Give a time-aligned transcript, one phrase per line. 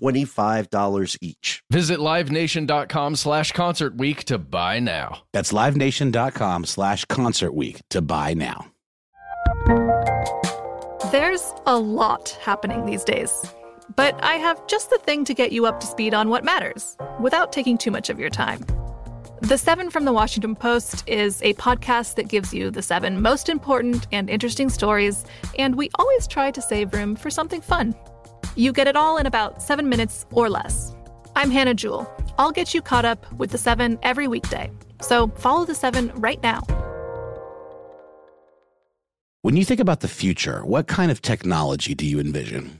[0.00, 1.62] $25 each.
[1.70, 5.22] Visit livenation.com slash concert week to buy now.
[5.32, 8.66] That's livenation.com slash concert week to buy now.
[11.10, 13.32] There's a lot happening these days.
[13.96, 16.96] But I have just the thing to get you up to speed on what matters
[17.20, 18.64] without taking too much of your time.
[19.40, 23.48] The Seven from the Washington Post is a podcast that gives you the seven most
[23.48, 25.24] important and interesting stories,
[25.58, 27.94] and we always try to save room for something fun.
[28.56, 30.94] You get it all in about seven minutes or less.
[31.36, 32.12] I'm Hannah Jewell.
[32.38, 34.70] I'll get you caught up with the seven every weekday.
[35.00, 36.62] So follow the seven right now.
[39.42, 42.79] When you think about the future, what kind of technology do you envision?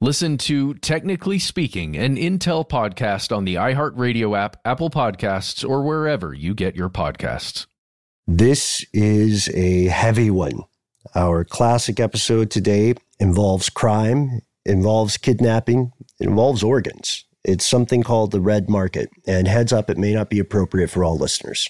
[0.00, 6.32] Listen to Technically Speaking, an Intel podcast on the iHeartRadio app, Apple Podcasts, or wherever
[6.32, 7.66] you get your podcasts.
[8.24, 10.62] This is a heavy one.
[11.16, 15.90] Our classic episode today involves crime, involves kidnapping,
[16.20, 17.24] it involves organs.
[17.42, 19.10] It's something called the red market.
[19.26, 21.68] And heads up, it may not be appropriate for all listeners.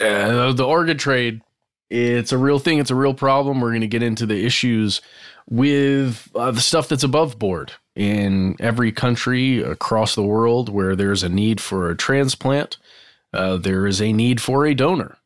[0.00, 1.42] Uh, the organ trade,
[1.90, 2.78] it's a real thing.
[2.78, 3.60] It's a real problem.
[3.60, 5.02] We're going to get into the issues
[5.48, 11.22] with uh, the stuff that's above board in every country across the world where there's
[11.22, 12.76] a need for a transplant.
[13.32, 15.18] Uh, there is a need for a donor,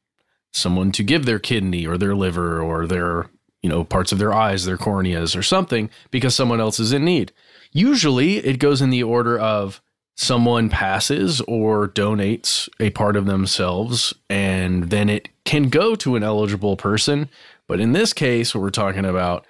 [0.52, 3.30] someone to give their kidney or their liver or their,
[3.62, 7.04] you know, parts of their eyes, their corneas or something because someone else is in
[7.04, 7.32] need.
[7.72, 9.80] Usually it goes in the order of
[10.16, 16.22] someone passes or donates a part of themselves and then it can go to an
[16.22, 17.28] eligible person.
[17.66, 19.46] But in this case, what we're talking about,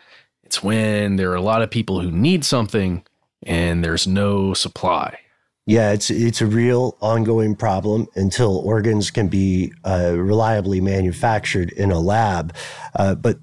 [0.50, 3.04] it's when there are a lot of people who need something
[3.44, 5.16] and there's no supply.
[5.64, 11.92] Yeah, it's it's a real ongoing problem until organs can be uh, reliably manufactured in
[11.92, 12.52] a lab.
[12.96, 13.38] Uh, but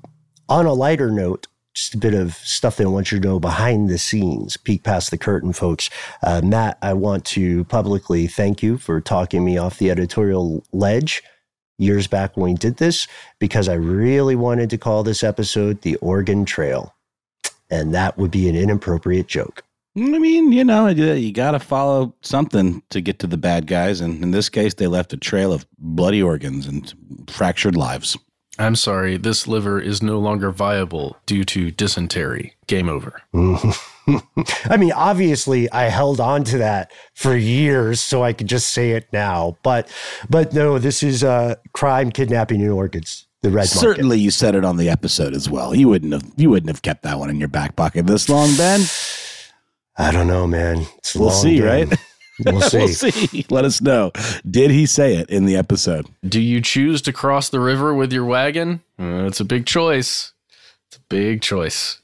[0.50, 3.40] on a lighter note, just a bit of stuff that I want you to know
[3.40, 5.90] behind the scenes, peek past the curtain, folks.
[6.22, 11.24] Uh, Matt, I want to publicly thank you for talking me off the editorial ledge
[11.78, 13.08] years back when we did this
[13.40, 16.94] because I really wanted to call this episode the Oregon Trail.
[17.70, 19.64] And that would be an inappropriate joke.
[19.96, 23.66] I mean, you know, you, you got to follow something to get to the bad
[23.66, 24.00] guys.
[24.00, 26.94] And in this case, they left a trail of bloody organs and
[27.28, 28.16] fractured lives.
[28.60, 32.56] I'm sorry, this liver is no longer viable due to dysentery.
[32.68, 33.22] Game over.
[34.66, 38.92] I mean, obviously, I held on to that for years, so I could just say
[38.92, 39.58] it now.
[39.64, 39.92] But,
[40.30, 43.27] but no, this is uh, crime, kidnapping, and organs.
[43.44, 43.70] The red market.
[43.70, 45.76] Certainly, you said it on the episode as well.
[45.76, 48.56] You wouldn't have you wouldn't have kept that one in your back pocket this long,
[48.58, 48.82] Ben.
[49.98, 50.86] I don't know, man.
[50.98, 51.66] It's We'll long see, game.
[51.90, 52.00] right?
[52.46, 52.78] We'll see.
[52.78, 53.46] we'll see.
[53.50, 54.12] Let us know.
[54.50, 56.08] Did he say it in the episode?
[56.28, 58.82] Do you choose to cross the river with your wagon?
[59.00, 60.34] Uh, it's a big choice.
[60.88, 62.00] It's a big choice.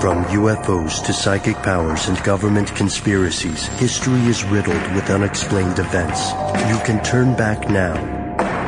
[0.00, 6.30] From UFOs to psychic powers and government conspiracies, history is riddled with unexplained events.
[6.68, 7.94] You can turn back now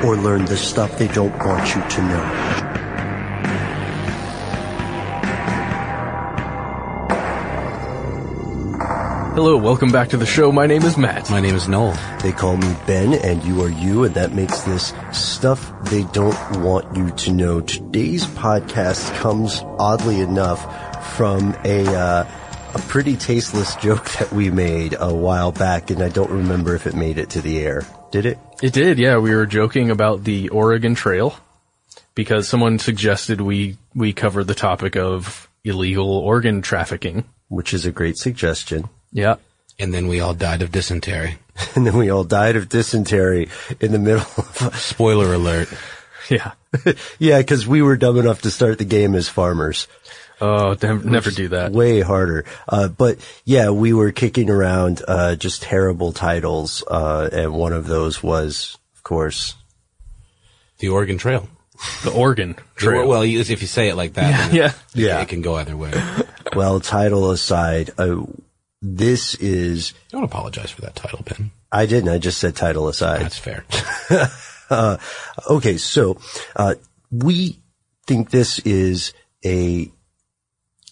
[0.04, 2.60] or learn the stuff they don't want you to know.
[9.34, 10.50] Hello, welcome back to the show.
[10.50, 11.30] My name is Matt.
[11.30, 11.96] My name is Noel.
[12.20, 16.60] They call me Ben and you are you, and that makes this stuff they don't
[16.60, 17.60] want you to know.
[17.60, 22.28] Today's podcast comes oddly enough from a, uh,
[22.74, 26.86] a pretty tasteless joke that we made a while back, and I don't remember if
[26.86, 27.86] it made it to the air.
[28.10, 28.38] Did it?
[28.62, 29.18] It did, yeah.
[29.18, 31.36] We were joking about the Oregon Trail
[32.14, 37.24] because someone suggested we we cover the topic of illegal organ trafficking.
[37.48, 38.88] Which is a great suggestion.
[39.12, 39.36] Yeah.
[39.78, 41.38] And then we all died of dysentery.
[41.74, 45.68] And then we all died of dysentery in the middle of, Spoiler alert.
[46.30, 46.52] Yeah.
[47.18, 49.86] yeah, because we were dumb enough to start the game as farmers.
[50.40, 51.72] Oh, never, never do that.
[51.72, 52.44] Way harder.
[52.68, 56.82] Uh, but yeah, we were kicking around, uh, just terrible titles.
[56.86, 59.54] Uh, and one of those was, of course,
[60.78, 61.48] The Oregon Trail.
[62.04, 63.06] The Oregon Trail.
[63.06, 64.72] Well, if you say it like that, then yeah.
[64.94, 65.20] Yeah.
[65.20, 65.92] it can go either way.
[66.54, 68.22] well, title aside, uh,
[68.82, 71.50] this is, Don't apologize for that title, Ben.
[71.72, 73.20] I didn't, I just said title aside.
[73.22, 73.64] That's fair.
[74.70, 74.98] Uh,
[75.48, 76.16] okay, so
[76.54, 76.76] uh,
[77.10, 77.58] we
[78.06, 79.12] think this is
[79.44, 79.90] a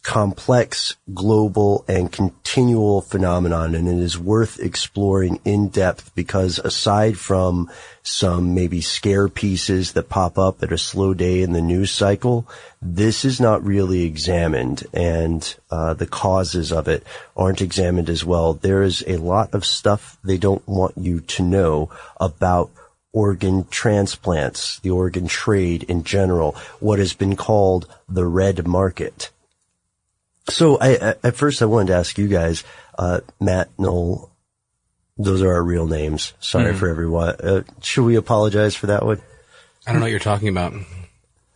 [0.09, 7.71] complex, global, and continual phenomenon, and it is worth exploring in depth because aside from
[8.03, 12.49] some maybe scare pieces that pop up at a slow day in the news cycle,
[12.81, 17.07] this is not really examined, and uh, the causes of it
[17.37, 18.55] aren't examined as well.
[18.55, 22.71] There is a lot of stuff they don't want you to know about
[23.13, 29.31] organ transplants, the organ trade in general, what has been called the red market.
[30.49, 32.65] So I, at first I wanted to ask you guys,
[32.99, 34.31] uh, Matt, Noel,
[35.17, 36.33] those are our real names.
[36.41, 37.35] Sorry for everyone.
[37.43, 39.21] Uh, should we apologize for that one?
[39.87, 40.75] I don't know what you're talking about.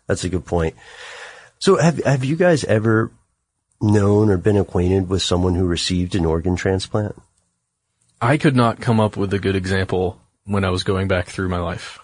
[0.07, 0.75] That's a good point.
[1.59, 3.13] So have, have you guys ever
[3.81, 7.15] known or been acquainted with someone who received an organ transplant?
[8.21, 11.49] I could not come up with a good example when I was going back through
[11.49, 11.99] my life.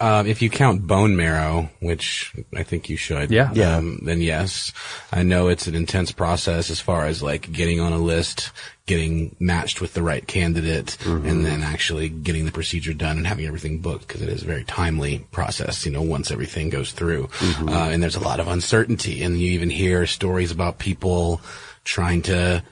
[0.00, 3.50] Um, if you count bone marrow, which I think you should, Yeah.
[3.54, 3.76] Yeah.
[3.76, 4.72] um, then yes.
[5.12, 8.50] I know it's an intense process as far as like getting on a list,
[8.86, 13.46] getting matched with the right candidate, and then actually getting the procedure done and having
[13.46, 17.28] everything booked because it is a very timely process, you know, once everything goes through.
[17.40, 21.40] Uh, and there's a lot of uncertainty and you even hear stories about people
[21.84, 22.62] trying to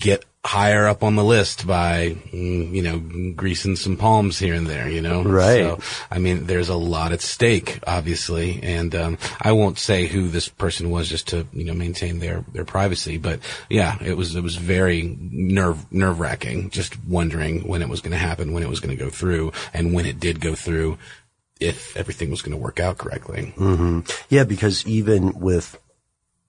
[0.00, 2.98] get higher up on the list by, you know,
[3.32, 5.22] greasing some palms here and there, you know?
[5.22, 5.64] Right.
[5.64, 5.80] So,
[6.10, 10.48] I mean, there's a lot at stake, obviously, and um, I won't say who this
[10.48, 13.18] person was just to, you know, maintain their their privacy.
[13.18, 18.00] But yeah, it was it was very nerve nerve wracking, just wondering when it was
[18.00, 20.54] going to happen, when it was going to go through, and when it did go
[20.54, 20.98] through,
[21.60, 23.52] if everything was going to work out correctly.
[24.30, 25.78] Yeah, because even with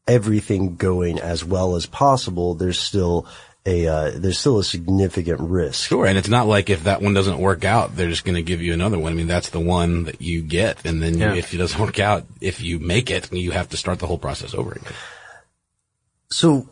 [0.08, 3.28] everything going as well as possible, there's still
[3.66, 5.90] a uh, there's still a significant risk.
[5.90, 8.42] Sure, and it's not like if that one doesn't work out, they're just going to
[8.42, 9.12] give you another one.
[9.12, 11.36] I mean, that's the one that you get, and then you, Yeah.
[11.36, 14.18] if it doesn't work out, if you make it, you have to start the whole
[14.18, 14.94] process over again.
[16.32, 16.70] So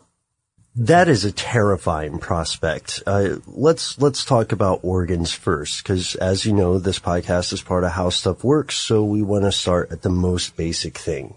[0.76, 3.02] that is a terrifying prospect.
[3.06, 7.84] Uh, let's let's talk about organs first, because as you know, this podcast is part
[7.84, 8.76] of how stuff works.
[8.76, 11.34] So we want to start at the most basic thing.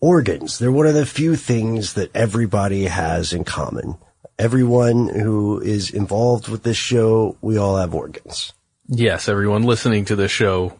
[0.00, 0.58] Organs.
[0.58, 3.96] They're one of the few things that everybody has in common.
[4.40, 8.54] Everyone who is involved with this show, we all have organs.
[8.88, 10.72] Yes, everyone listening to this show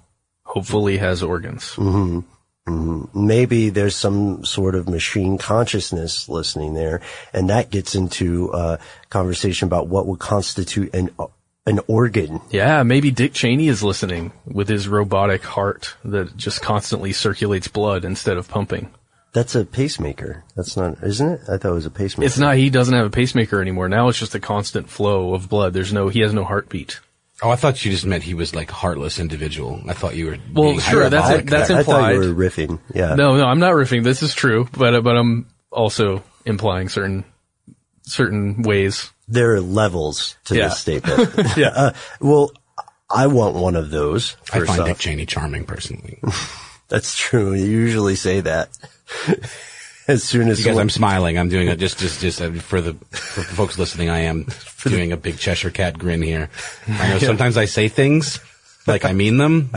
[0.45, 1.75] hopefully has organs.
[1.75, 2.21] Mm-hmm.
[2.69, 3.27] Mm-hmm.
[3.27, 7.01] maybe there's some sort of machine consciousness listening there,
[7.33, 8.79] and that gets into a
[9.09, 11.11] conversation about what would constitute an
[11.67, 12.41] an organ.
[12.51, 18.05] Yeah, maybe Dick Cheney is listening with his robotic heart that just constantly circulates blood
[18.05, 18.91] instead of pumping.
[19.32, 20.43] That's a pacemaker.
[20.56, 21.41] That's not, isn't it?
[21.49, 22.27] I thought it was a pacemaker.
[22.27, 23.89] It's not, he doesn't have a pacemaker anymore.
[23.89, 25.72] Now it's just a constant flow of blood.
[25.72, 26.99] There's no, he has no heartbeat.
[27.43, 29.81] Oh, I thought you just meant he was like a heartless individual.
[29.89, 30.37] I thought you were.
[30.53, 31.46] Well, being sure, that's hyperbolic.
[31.51, 32.13] that's I, I thought implied.
[32.27, 32.81] you were riffing.
[32.93, 33.15] Yeah.
[33.15, 34.05] No, no, I'm not riffing.
[34.05, 37.25] This is true, but uh, but I'm also implying certain
[38.03, 39.10] certain ways.
[39.29, 40.69] There are levels to Yeah.
[40.69, 41.31] this statement.
[41.56, 41.70] Yeah.
[41.77, 42.51] Uh, well,
[43.08, 44.37] I want one of those.
[44.53, 44.89] I find off.
[44.89, 46.20] Dick Cheney charming personally.
[46.89, 47.55] That's true.
[47.55, 48.69] You usually say that.
[50.08, 52.81] as soon as Because someone- I'm smiling, I'm doing it just, just, just uh, for
[52.81, 54.10] the for folks listening.
[54.10, 54.46] I am
[54.84, 56.50] doing a big Cheshire cat grin here.
[56.88, 58.40] I know sometimes I say things
[58.86, 59.70] like I mean them,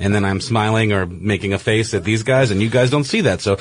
[0.00, 3.04] and then I'm smiling or making a face at these guys, and you guys don't
[3.04, 3.42] see that.
[3.42, 3.58] So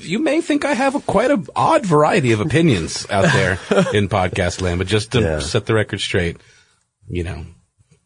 [0.00, 3.52] you may think I have a, quite a odd variety of opinions out there
[3.92, 4.78] in podcast land.
[4.78, 5.38] But just to Yeah.
[5.40, 6.36] set the record straight,
[7.08, 7.44] you know,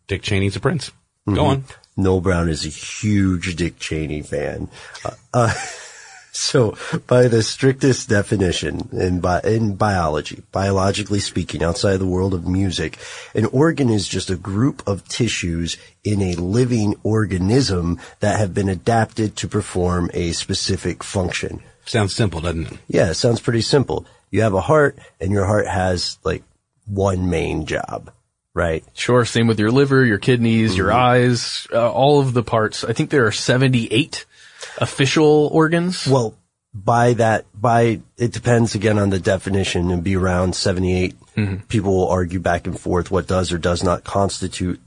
[0.08, 0.88] Dick Cheney's a prince.
[1.28, 1.34] Mm-hmm.
[1.34, 1.64] Go on.
[1.98, 4.68] Noel Brown is a huge Dick Cheney fan.
[5.04, 5.54] Uh, uh,
[6.32, 12.34] so, by the strictest definition in, bi- in biology, biologically speaking, outside of the world
[12.34, 12.98] of music,
[13.34, 18.68] an organ is just a group of tissues in a living organism that have been
[18.68, 21.62] adapted to perform a specific function.
[21.84, 22.78] Sounds simple, doesn't it?
[22.88, 24.06] Yeah, it sounds pretty simple.
[24.30, 26.44] You have a heart, and your heart has like
[26.86, 28.12] one main job.
[28.54, 28.84] right?
[28.94, 29.24] Sure.
[29.24, 32.84] Same with your liver, your kidneys, your eyes, uh, all of the parts.
[32.84, 34.26] I think there are 78
[34.78, 36.06] official organs.
[36.06, 36.34] Well,
[36.72, 41.16] by that, by, it depends again on the definition and be around 78.
[41.68, 44.80] People will argue back and forth what does or does not constitute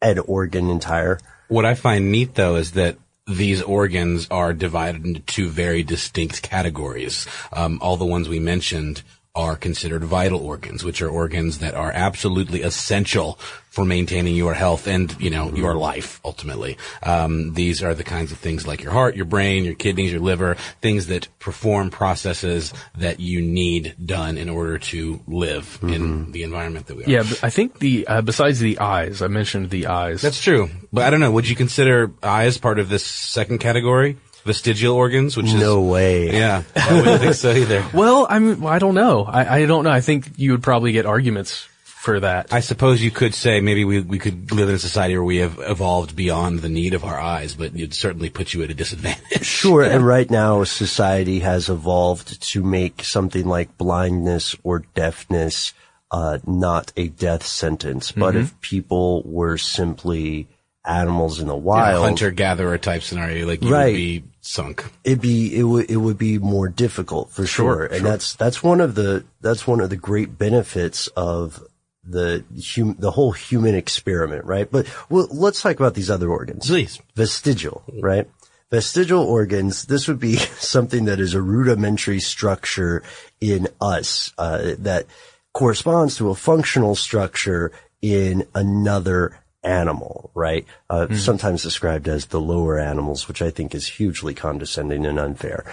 [0.00, 1.18] an organ entire.
[1.48, 6.42] What I find neat though is that these organs are divided into two very distinct
[6.42, 7.26] categories.
[7.52, 9.02] Um, all the ones we mentioned
[9.34, 13.38] are considered vital organs, which are organs that are absolutely essential
[13.72, 16.76] for maintaining your health and, you know, your life ultimately.
[17.02, 20.20] Um, these are the kinds of things like your heart, your brain, your kidneys, your
[20.20, 26.42] liver, things that perform processes that you need done in order to live in the
[26.42, 27.08] environment that we are.
[27.08, 30.20] Yeah, but I think the, uh, besides the eyes, I mentioned the eyes.
[30.20, 30.68] That's true.
[30.92, 31.32] But I don't know.
[31.32, 34.18] Would you consider eyes part of this second category?
[34.44, 35.54] Vestigial organs, which is.
[35.54, 36.30] No way.
[36.32, 36.64] Yeah.
[36.76, 37.86] I wouldn't think so either.
[37.94, 39.22] well, I'm, I don't know.
[39.24, 39.90] I, I don't know.
[39.90, 41.68] I think you would probably get arguments
[42.02, 42.52] for that.
[42.52, 45.36] I suppose you could say maybe we, we could live in a society where we
[45.36, 48.74] have evolved beyond the need of our eyes, but it'd certainly put you at a
[48.74, 49.46] disadvantage.
[49.62, 49.84] Sure.
[49.84, 55.72] And right now, society has evolved to make something like blindness or deafness
[56.10, 58.10] uh, not a death sentence.
[58.12, 60.48] But if people were simply
[60.84, 63.86] animals in the wild, Hunter gatherer type scenario, like you Right.
[63.92, 64.84] would be sunk.
[65.04, 68.80] it'd be it would it would be more difficult for sure, and that's that's one
[68.80, 71.62] of the that's one of the great benefits of
[72.04, 72.44] the
[72.74, 74.70] hum, the whole human experiment, right?
[74.70, 76.66] But well, let's talk about these other organs.
[76.66, 77.00] Please.
[77.14, 78.28] Vestigial, right?
[78.70, 79.84] Vestigial organs.
[79.84, 83.02] This would be something that is a rudimentary structure
[83.40, 85.06] in us uh, that
[85.52, 90.66] corresponds to a functional structure in another animal, right?
[90.90, 95.64] Uh, Sometimes described as the lower animals, which I think is hugely condescending and unfair.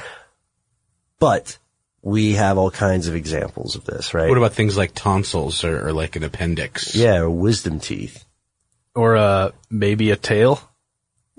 [1.18, 1.58] But
[2.02, 4.30] we have all kinds of examples of this, right?
[4.30, 6.96] What about things like tonsils or, or like an appendix?
[6.96, 8.26] yeah, or wisdom teeth.
[8.96, 10.62] or, uh, maybe a tail.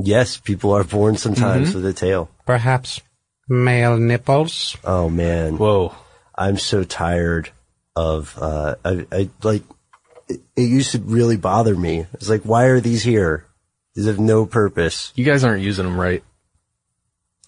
[0.03, 2.31] Yes, people are born sometimes with a tail.
[2.47, 3.01] Perhaps
[3.49, 4.77] male nipples.
[4.85, 5.95] Oh man, Whoa.
[6.35, 7.51] I'm so tired
[7.95, 9.63] of uh, I, I like.
[10.29, 12.07] It, it used to really bother me.
[12.15, 13.45] It's like, why are these here?
[13.95, 15.13] These have no purpose.
[15.17, 16.23] You guys aren't using them right.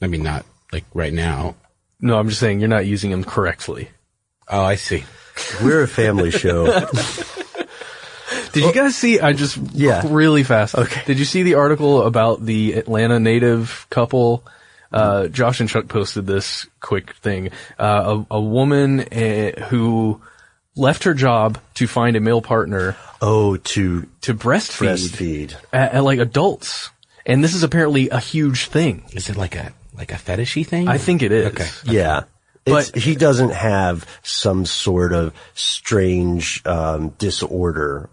[0.02, 1.54] I mean, not like right now.
[2.02, 3.88] No, I'm just saying you're not using them correctly.
[4.48, 5.04] Oh, I see.
[5.62, 6.66] We're a family show.
[8.52, 9.18] Did you guys see?
[9.20, 10.02] I just Yeah.
[10.04, 10.74] really fast.
[10.74, 11.00] Okay.
[11.06, 14.44] Did you see the article about the Atlanta native couple?
[14.92, 17.48] Uh, Josh and Chuck posted this quick thing.
[17.78, 20.20] Uh, a, a woman uh, who
[20.76, 25.54] left her job to find a male partner oh, to to breastfeed, breastfeed.
[25.72, 26.90] At, at like adults,
[27.26, 29.04] and this is apparently a huge thing.
[29.12, 30.88] Is it like a like a fetishy thing?
[30.88, 31.46] I think it is.
[31.52, 31.68] Okay.
[31.84, 32.24] Yeah.
[32.64, 38.08] It's, But- he doesn't have some sort of strange um, disorder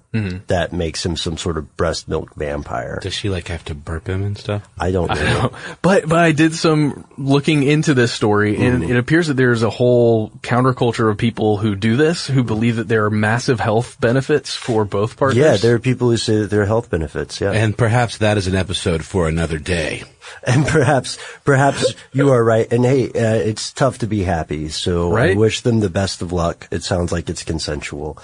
[0.47, 2.97] that makes him some sort of breast milk vampire.
[2.99, 4.67] Does she like have to burp him and stuff?
[4.79, 5.51] I don't know.
[5.83, 9.69] But but I did some looking into this story, and it appears that there's a
[9.69, 14.55] whole counterculture of people who do this, who believe that there are massive health benefits
[14.55, 15.37] for both partners.
[15.37, 17.39] Yeah, there are people who say that there are health benefits.
[17.39, 20.03] Yeah, And perhaps that is an episode for another day.
[20.43, 22.71] And perhaps perhaps you are right.
[22.71, 24.69] And hey, uh, it's tough to be happy.
[24.69, 26.67] So I wish them the best of luck.
[26.71, 28.17] It sounds like it's consensual.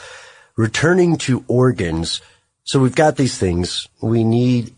[0.58, 2.22] Returning to organs.
[2.64, 3.88] So we've got these things.
[4.02, 4.74] We need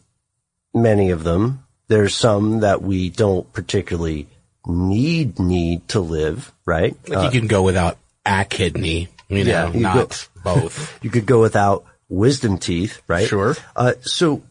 [0.74, 1.64] many of them.
[1.88, 4.28] There's some that we don't particularly
[4.66, 6.96] need need to live, right?
[7.08, 11.00] Like you can go without a kidney, you know, Yeah, you not both.
[11.04, 13.28] You could go without wisdom teeth, right?
[13.28, 13.56] Sure.
[13.76, 14.42] Uh, so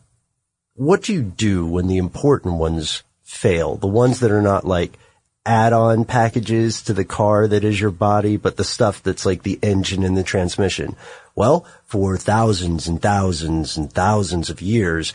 [0.76, 3.76] what do you do when the important ones fail?
[3.76, 4.98] The ones that are not like
[5.44, 9.58] add-on packages to the car that is your body, but the stuff that's like the
[9.62, 10.96] engine and the transmission.
[11.34, 15.14] Well, for thousands and thousands and thousands of years,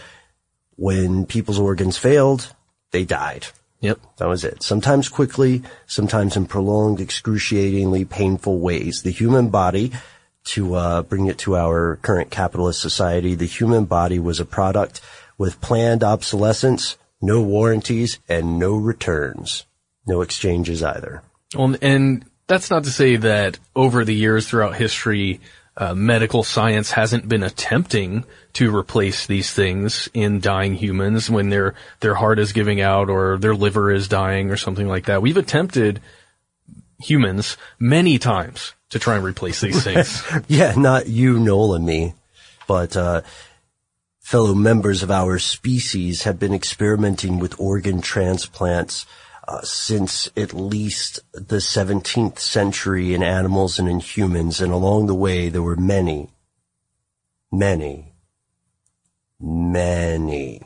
[0.77, 2.53] when people's organs failed,
[2.91, 3.47] they died.
[3.81, 3.99] Yep.
[4.17, 4.63] That was it.
[4.63, 9.01] Sometimes quickly, sometimes in prolonged, excruciatingly painful ways.
[9.01, 9.91] The human body,
[10.43, 15.01] to uh, bring it to our current capitalist society, the human body was a product
[15.41, 19.65] with planned obsolescence, no warranties, and no returns.
[20.05, 21.23] No exchanges either.
[21.55, 25.41] Well, and that's not to say that over the years throughout history,
[25.75, 31.73] uh, medical science hasn't been attempting to replace these things in dying humans when their
[32.01, 35.23] their heart is giving out or their liver is dying or something like that.
[35.23, 36.01] We've attempted
[36.99, 40.21] humans many times to try and replace these things.
[40.47, 42.13] Yeah, not you, Noel, and me,
[42.67, 43.21] but uh,
[44.21, 49.05] fellow members of our species have been experimenting with organ transplants
[49.47, 55.15] uh, since at least the 17th century in animals and in humans, and along the
[55.15, 56.29] way there were many,
[57.51, 58.13] many,
[59.39, 60.61] many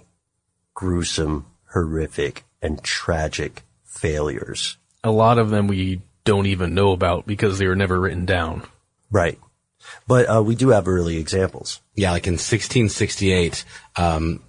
[0.74, 4.78] gruesome, horrific, and tragic failures.
[5.04, 8.64] A lot of them we don't even know about because they were never written down.
[9.10, 9.40] Right.
[10.08, 11.82] But uh, we do have early examples.
[11.96, 13.66] Yeah, like in 1668,
[13.96, 14.42] um,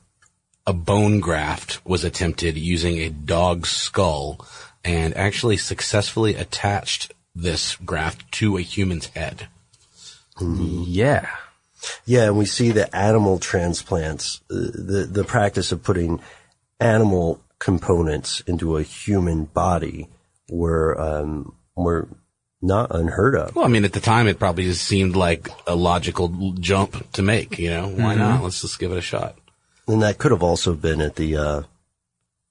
[0.67, 4.45] a bone graft was attempted using a dog's skull
[4.85, 9.49] and actually successfully attached this graft to a human's head.
[10.41, 11.29] Yeah.
[12.05, 16.21] Yeah, and we see the animal transplants, uh, the the practice of putting
[16.81, 20.09] animal components into a human body,
[20.49, 22.09] were um, were
[22.67, 23.55] not unheard of.
[23.55, 27.23] Well, I mean, at the time, it probably just seemed like a logical jump to
[27.23, 27.59] make.
[27.59, 28.43] You know, why not?
[28.43, 29.37] Let's just give it a shot.
[29.89, 31.63] And that could have also been at the uh,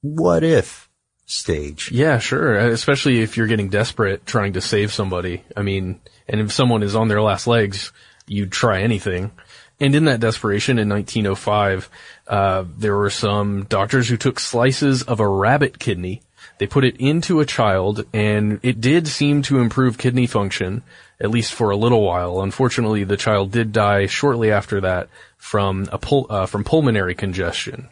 [0.01, 0.89] what if
[1.25, 1.91] stage.
[1.91, 2.55] Yeah, sure.
[2.55, 5.43] Especially if you're getting desperate trying to save somebody.
[5.55, 7.91] I mean, and if someone is on their last legs,
[8.27, 9.31] you'd try anything.
[9.79, 11.89] And in that desperation in 1905,
[12.27, 16.21] uh, there were some doctors who took slices of a rabbit kidney.
[16.57, 20.83] They put it into a child and it did seem to improve kidney function,
[21.19, 22.41] at least for a little while.
[22.41, 27.89] Unfortunately, the child did die shortly after that from a pul- uh, from pulmonary congestion.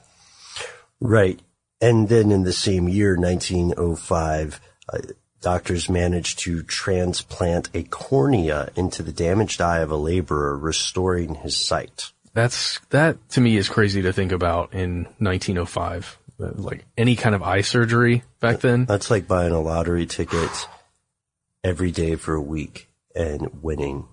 [0.99, 1.39] Right.
[1.81, 4.99] And then in the same year, 1905, uh,
[5.41, 11.57] doctors managed to transplant a cornea into the damaged eye of a laborer, restoring his
[11.57, 12.11] sight.
[12.33, 16.17] That's that to me is crazy to think about in 1905.
[16.37, 18.85] Like any kind of eye surgery back then.
[18.85, 20.67] That's like buying a lottery ticket
[21.63, 24.07] every day for a week and winning.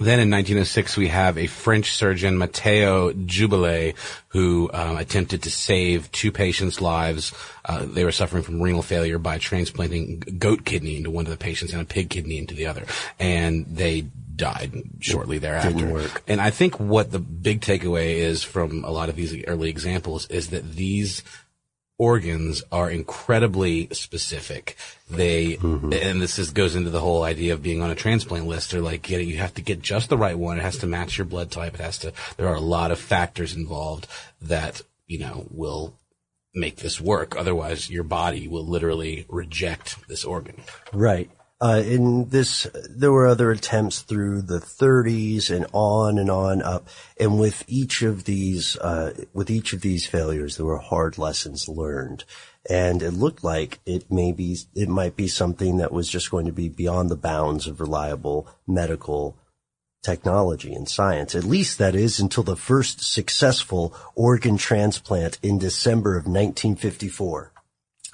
[0.00, 3.94] Then in 1906, we have a French surgeon, Mathieu Jaboulay,
[4.28, 7.34] who um, attempted to save two patients' lives.
[7.66, 11.36] Uh, they were suffering from renal failure by transplanting goat kidney into one of the
[11.36, 12.86] patients and a pig kidney into the other,
[13.18, 14.06] and they
[14.40, 15.86] died shortly thereafter.
[15.86, 16.22] work.
[16.26, 20.26] And I think what the big takeaway is from a lot of these early examples
[20.28, 21.22] is that these
[22.00, 24.74] organs are incredibly specific.
[25.10, 25.92] They, mm-hmm.
[25.92, 28.70] and this is, goes into the whole idea of being on a transplant list.
[28.70, 30.58] They're like getting, you have to get just the right one.
[30.58, 31.74] It has to match your blood type.
[31.74, 34.06] It has to, there are a lot of factors involved
[34.40, 35.92] that, you know, will
[36.54, 37.36] make this work.
[37.36, 40.62] Otherwise your body will literally reject this organ.
[40.94, 41.30] Right.
[41.62, 46.88] Uh, in this, there were other attempts through the 30s and on and on up.
[47.18, 51.68] And with each of these, uh, with each of these failures, there were hard lessons
[51.68, 52.24] learned.
[52.68, 56.46] And it looked like it may be, it might be something that was just going
[56.46, 59.36] to be beyond the bounds of reliable medical
[60.02, 61.34] technology and science.
[61.34, 67.52] At least that is until the first successful organ transplant in December of 1954.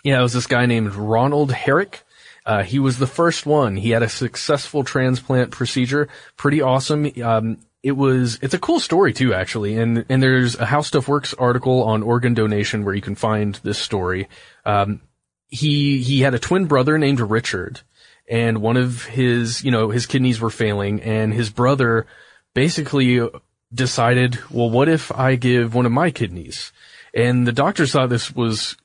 [0.02, 2.02] Yeah, it was this guy named Ronald Herrick.
[2.46, 3.76] Uh, he was the first one.
[3.76, 6.08] He had a successful transplant procedure.
[6.36, 7.10] Pretty awesome.
[7.22, 9.76] Um, it was, it's a cool story too, actually.
[9.76, 13.56] And, and there's a How Stuff Works article on organ donation where you can find
[13.64, 14.28] this story.
[14.64, 15.00] Um,
[15.48, 17.80] he, he had a twin brother named Richard
[18.28, 22.06] and one of his, you know, his kidneys were failing and his brother
[22.54, 23.28] basically
[23.72, 26.72] decided, well, what if I give one of my kidneys?
[27.14, 28.76] And the doctors thought this was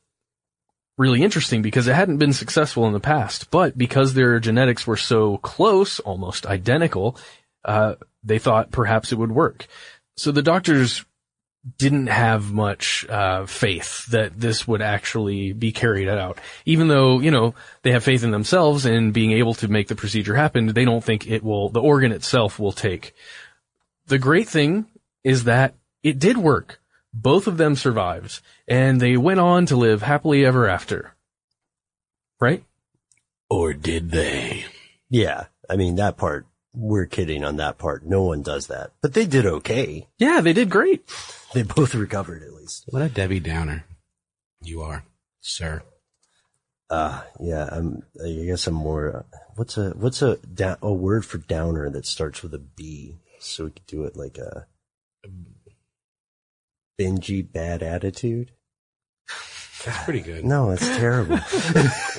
[0.98, 4.98] really interesting because it hadn't been successful in the past, but because their genetics were
[4.98, 7.18] so close, almost identical,
[7.66, 9.68] uh, they thought perhaps it would work.
[10.16, 11.06] So the doctors
[11.78, 16.40] didn't have much uh, faith that this would actually be carried out.
[16.66, 19.96] Even though, you know, they have faith in themselves and being able to make the
[19.96, 23.14] procedure happen, they don't think it will, the organ itself will take.
[24.08, 24.88] The great thing
[25.24, 26.81] is that it did work.
[27.14, 31.14] Both of them survived and they went on to live happily ever after.
[32.40, 32.64] Right?
[33.50, 34.66] Or did they?
[35.10, 35.46] Yeah.
[35.70, 38.06] I mean, that part, we're kidding on that part.
[38.06, 38.92] No one does that.
[39.02, 40.08] But they did okay.
[40.18, 41.04] Yeah, they did great.
[41.54, 42.86] They both recovered at least.
[42.88, 43.84] What a Debbie Downer
[44.64, 45.04] you are,
[45.42, 45.84] sir.
[46.90, 51.26] Uh, yeah, I'm, I guess I'm more, uh, what's a, what's a, da- a word
[51.26, 53.18] for downer that starts with a B?
[53.40, 54.66] So we could do it like a
[57.00, 58.52] bingy bad attitude.
[59.86, 60.46] That's pretty good.
[60.46, 61.40] No, it's terrible.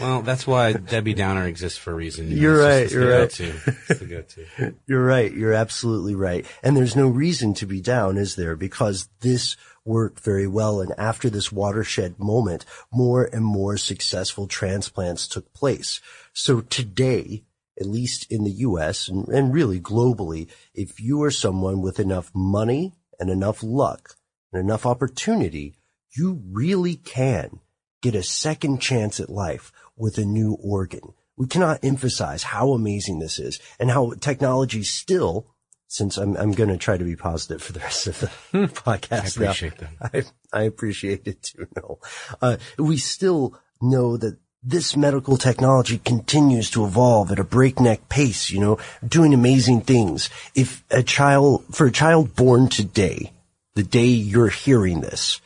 [0.01, 2.29] Well, that's why Debbie Downer exists for a reason.
[2.29, 3.77] You you're it's right, It's you're right.
[3.89, 4.75] It's the go-to.
[4.89, 5.33] You're right.
[5.33, 6.45] You're absolutely right.
[6.61, 8.57] And there's no reason to be down, is there?
[8.57, 10.81] Because this worked very well.
[10.81, 16.01] And after this watershed moment, more and more successful transplants took place.
[16.33, 17.45] So today,
[17.79, 22.33] at least in the US and, and really globally, if you are someone with enough
[22.35, 24.17] money and enough luck
[24.53, 25.75] and enough opportunity,
[26.17, 27.61] you really can
[28.03, 31.15] get a second chance at life with a new organ.
[31.37, 35.47] We cannot emphasize how amazing this is and how technology still
[35.93, 38.27] since I'm I'm going to try to be positive for the rest of the
[38.69, 39.41] podcast.
[39.41, 39.89] I appreciate now.
[40.01, 40.33] that.
[40.53, 41.67] I I appreciate it too.
[41.77, 41.99] No,
[42.41, 48.51] uh, we still know that this medical technology continues to evolve at a breakneck pace.
[48.51, 50.31] You know, doing amazing things.
[50.55, 53.33] If a child for a child born today,
[53.75, 55.41] the day you're hearing this,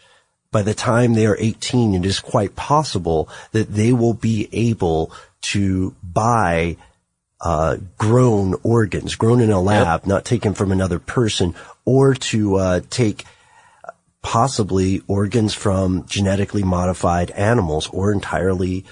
[0.51, 5.13] by the time they are 18, it is quite possible that they will be able
[5.43, 6.77] to buy
[7.41, 12.81] uh, grown organs, grown in a lab, not taken from another person, or to uh,
[12.91, 13.25] take
[14.23, 18.85] possibly organs from genetically modified animals or entirely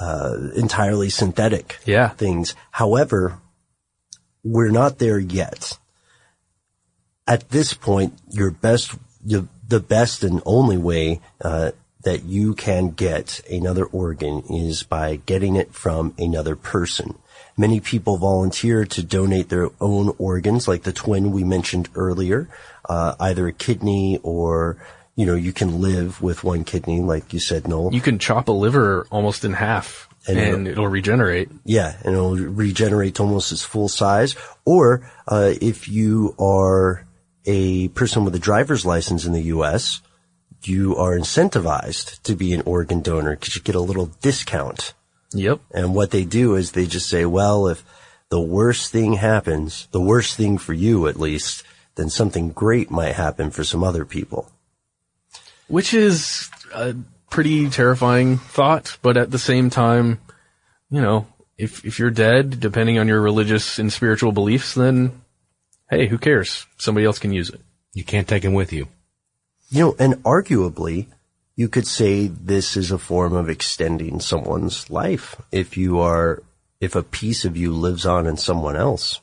[0.00, 2.08] uh, entirely synthetic Yeah.
[2.08, 2.54] things.
[2.70, 3.38] However,
[4.42, 5.76] we're not there yet.
[7.30, 8.92] At this point, your best,
[9.24, 11.70] the, the best and only way uh,
[12.02, 17.14] that you can get another organ is by getting it from another person.
[17.56, 22.48] Many people volunteer to donate their own organs, like the twin we mentioned earlier,
[22.88, 24.78] uh, either a kidney or,
[25.14, 27.92] you know, you can live with one kidney, like you said, Noel.
[27.92, 31.48] You can chop a liver almost in half And and, it'll- it'll regenerate.
[31.64, 34.34] Yeah, and it'll regenerate to almost its full size.
[34.64, 37.04] Or uh, if you are
[37.50, 40.00] a person with a driver's license in the U.S.,
[40.62, 44.94] you are incentivized to be an organ donor because you get a little discount.
[45.32, 45.60] Yep.
[45.72, 47.84] And what they do is they just say, well, if
[48.28, 51.64] the worst thing happens, the worst thing for you at least,
[51.96, 54.50] then something great might happen for some other people.
[55.66, 56.94] Which is a
[57.30, 60.20] pretty terrifying thought, but at the same time,
[60.88, 61.26] you know,
[61.58, 65.20] if if you're dead, depending on your religious and spiritual beliefs, then
[65.90, 66.66] hey, who cares?
[66.78, 67.60] Somebody else can use it.
[67.92, 68.88] You can't take them with you.
[69.70, 71.06] You know, and arguably,
[71.56, 76.42] you could say this is a form of extending someone's life if you are,
[76.80, 79.20] if a piece of you lives on in someone else.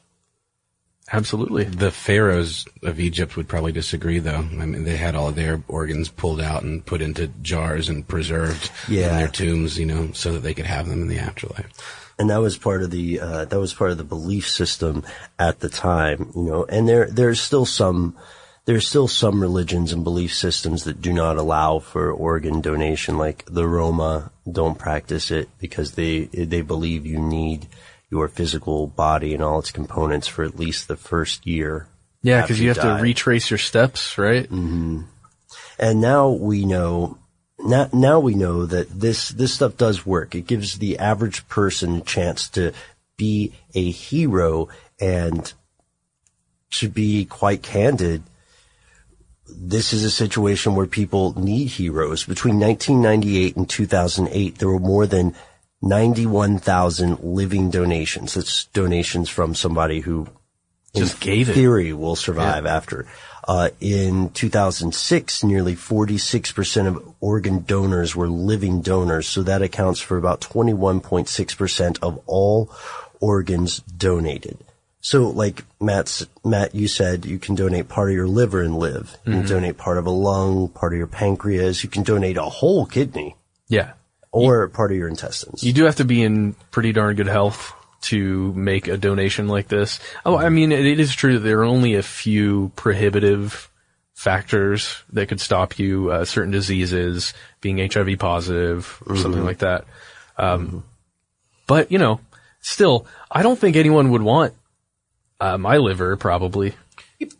[1.11, 1.63] Absolutely.
[1.63, 4.39] The pharaohs of Egypt would probably disagree, though.
[4.39, 8.05] I mean, they had all of their organs pulled out and put into jars and
[8.05, 9.11] preserved Yeah.
[9.11, 12.06] in their tombs, you know, so that they could have them in the afterlife.
[12.19, 15.03] And that was part of the, uh, that was part of the belief system
[15.37, 18.15] at the time, you know, and there, there's still some,
[18.65, 23.45] there's still some religions and belief systems that do not allow for organ donation, like
[23.45, 27.67] the Roma don't practice it because they, they believe you need
[28.09, 31.87] your physical body and all its components for at least the first year
[32.23, 32.97] Yeah, because you have die.
[32.97, 34.49] to retrace your steps, right?
[34.49, 35.05] And
[36.01, 37.17] now we know,
[37.59, 40.35] now, now we know that this, this stuff does work.
[40.35, 42.73] It gives the average person a chance to
[43.17, 45.51] be a hero and
[46.71, 48.23] to be quite candid.
[49.49, 52.25] This is a situation where people need heroes.
[52.25, 55.33] Between 1998 and 2008, there were more than
[55.81, 58.33] 91,000 living donations.
[58.33, 60.27] That's donations from somebody who
[60.95, 61.53] Just gave it.
[61.53, 63.07] theory will survive after.
[63.47, 70.17] Uh, in 2006, nearly 46% of organ donors were living donors, so that accounts for
[70.17, 72.69] about 21.6% of all
[73.21, 74.57] organs donated.
[74.99, 79.15] So, like Matt's, Matt, you said you can donate part of your liver and live.
[79.25, 79.39] You Mm-hmm.
[79.41, 81.83] can donate part of a lung, part of your pancreas.
[81.83, 83.37] You can donate a whole kidney
[83.69, 83.91] Yeah.
[84.33, 85.63] or part of your intestines.
[85.63, 89.67] You do have to be in pretty darn good health to make a donation like
[89.67, 89.99] this.
[90.25, 93.69] Oh, I mean, it, is true that there are only a few prohibitive
[94.13, 99.85] factors that could stop you, uh, certain diseases, being HIV positive or something like that.
[100.37, 100.83] Um,
[101.67, 102.19] but you know,
[102.61, 104.53] still, I don't think anyone would want,
[105.39, 106.73] uh, my liver probably.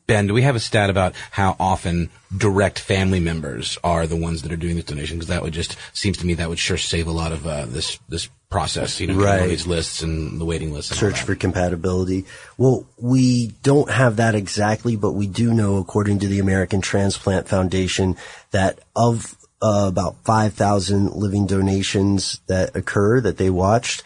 [0.08, 4.42] Ben, do we have a stat about how often direct family members are the ones
[4.42, 5.18] that are doing this donation?
[5.18, 7.66] Because that would just seems to me that would sure save a lot of uh,
[7.66, 9.00] this this process.
[9.00, 9.48] You know, Right.
[9.48, 10.92] these lists and the waiting lists.
[10.92, 12.26] And search for compatibility.
[12.58, 17.48] Well, we don't have that exactly, but we do know, according to the American Transplant
[17.48, 18.16] Foundation,
[18.52, 24.04] that of uh, about 5,000 living donations that occur that they watched,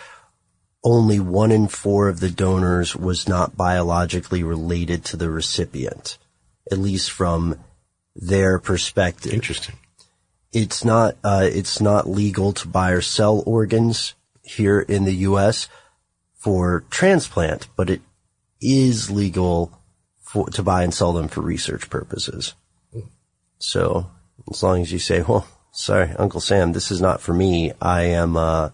[0.83, 6.17] only one in four of the donors was not biologically related to the recipient,
[6.71, 7.59] at least from
[8.15, 9.75] their perspective Interesting.
[10.51, 15.69] it's not uh, it's not legal to buy or sell organs here in the U.S.
[16.35, 18.01] for transplant, but it
[18.61, 19.71] is legal
[20.19, 22.53] for to buy and sell them for research purposes.
[23.59, 24.09] So
[24.49, 27.71] as long as you say, "Well, sorry, Uncle Sam, this is not for me.
[27.79, 28.69] I am uh,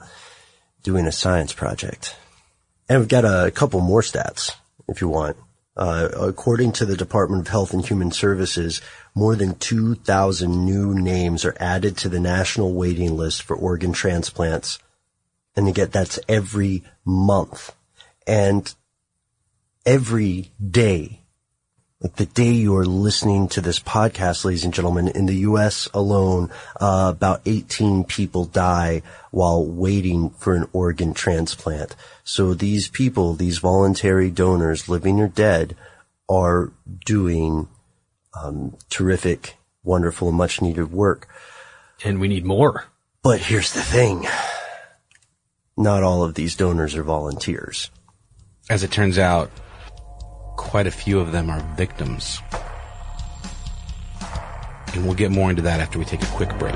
[0.88, 2.16] doing a science project,"
[2.88, 4.56] and we've got a couple more stats
[4.88, 5.38] if you want.
[5.76, 8.82] Uh, according to the Department of Health and Human Services,
[9.14, 14.80] more than 2,000 new names are added to the national waiting list for organ transplants.
[15.56, 17.76] And again, that's every month.
[18.26, 18.74] And
[19.86, 21.17] every day
[22.00, 25.90] the day you're listening to this podcast, ladies and gentlemen, in the U.S.
[25.96, 31.96] alone, uh, about 18 people die while waiting for an organ transplant.
[32.24, 35.76] So these people, these voluntary donors, living or dead,
[36.30, 36.72] are
[37.04, 37.68] doing
[38.40, 41.28] um, terrific, wonderful, much needed work.
[42.04, 42.86] And we need more.
[43.24, 44.28] But here's the thing.
[45.76, 47.90] Not all of these donors are volunteers.
[48.70, 49.50] As it turns out,
[50.68, 52.40] quite a few of them are victims.
[54.94, 56.76] And we'll get more into that after we take a quick break.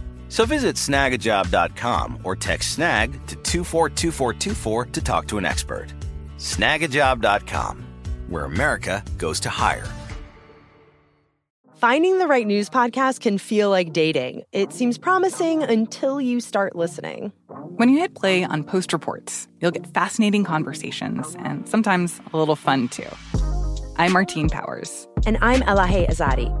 [0.31, 5.87] So visit snagajob.com or text snag to 242424 to talk to an expert.
[6.37, 7.83] Snagajob.com,
[8.29, 9.85] where America goes to hire.
[11.79, 14.43] Finding the right news podcast can feel like dating.
[14.53, 17.33] It seems promising until you start listening.
[17.75, 22.55] When you hit play on Post Reports, you'll get fascinating conversations and sometimes a little
[22.55, 23.09] fun too.
[23.97, 25.09] I'm Martine Powers.
[25.25, 26.60] And I'm Elahe Izadi.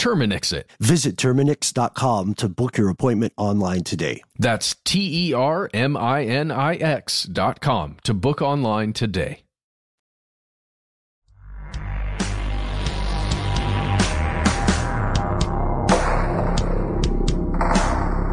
[0.00, 0.66] Terminix it.
[0.80, 4.22] Visit Terminix.com to book your appointment online today.
[4.38, 9.42] That's T E R M I N I X dot com to book online today.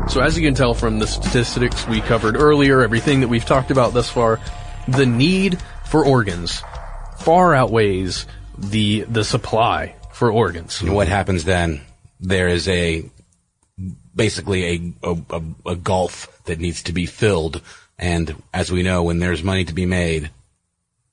[0.08, 3.71] So, as you can tell from the statistics we covered earlier, everything that we've talked
[3.71, 4.39] about thus far,
[4.88, 6.63] the need for organs
[7.17, 8.25] far outweighs
[8.58, 10.82] the the supply for organs.
[10.82, 11.82] And what happens then?
[12.19, 13.10] There is a
[14.15, 17.62] basically a, a, a, a gulf that needs to be filled.
[17.99, 20.32] And as we know, when there's money to be made,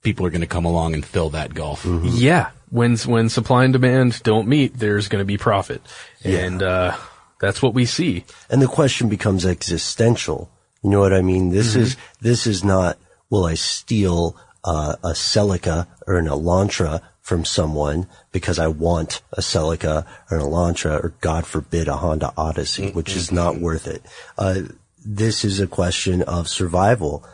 [0.02, 1.86] people are going to come along and fill that gulf.
[2.02, 5.82] Yeah, when when supply and demand don't meet, there's going to be profit,
[6.24, 6.96] and uh,
[7.40, 8.24] that's what we see.
[8.48, 10.50] And the question becomes existential.
[10.82, 11.50] You know what I mean?
[11.50, 12.98] This is, this is not,
[13.30, 19.40] will I steal uh, a Celica or an Elantra from someone because I want a
[19.40, 24.02] Celica or an Elantra or God forbid a Honda Odyssey, which is not worth it.
[24.36, 24.60] Uh,
[25.02, 27.24] this is a question of survival.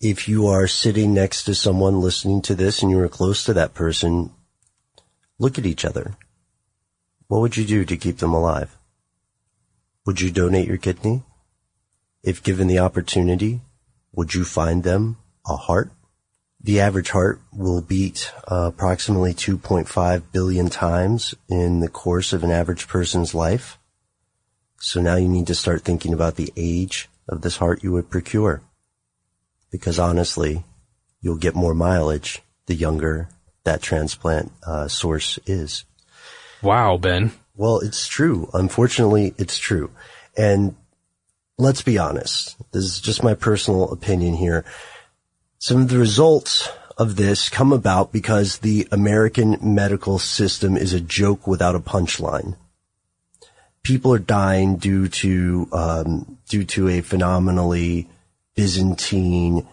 [0.00, 3.52] If you are sitting next to someone listening to this and you are close to
[3.52, 4.32] that person,
[5.38, 6.16] look at each other.
[7.28, 8.74] What would you do to keep them alive?
[10.06, 11.24] Would you donate your kidney?
[12.22, 13.60] If given the opportunity,
[14.12, 15.92] would you find them a heart?
[16.62, 22.50] The average heart will beat uh, approximately 2.5 billion times in the course of an
[22.50, 23.78] average person's life.
[24.78, 28.10] So now you need to start thinking about the age of this heart you would
[28.10, 28.62] procure.
[29.70, 30.64] Because honestly,
[31.20, 33.28] you'll get more mileage the younger
[33.64, 35.84] that transplant uh, source is.
[36.62, 37.32] Wow, Ben.
[37.54, 38.50] Well, it's true.
[38.52, 39.90] Unfortunately, it's true.
[40.36, 40.76] And
[41.58, 42.56] let's be honest.
[42.72, 44.64] This is just my personal opinion here.
[45.62, 51.02] Some of the results of this come about because the American medical system is a
[51.02, 52.56] joke without a punchline.
[53.82, 58.08] People are dying due to um, due to a phenomenally
[58.54, 59.68] Byzantine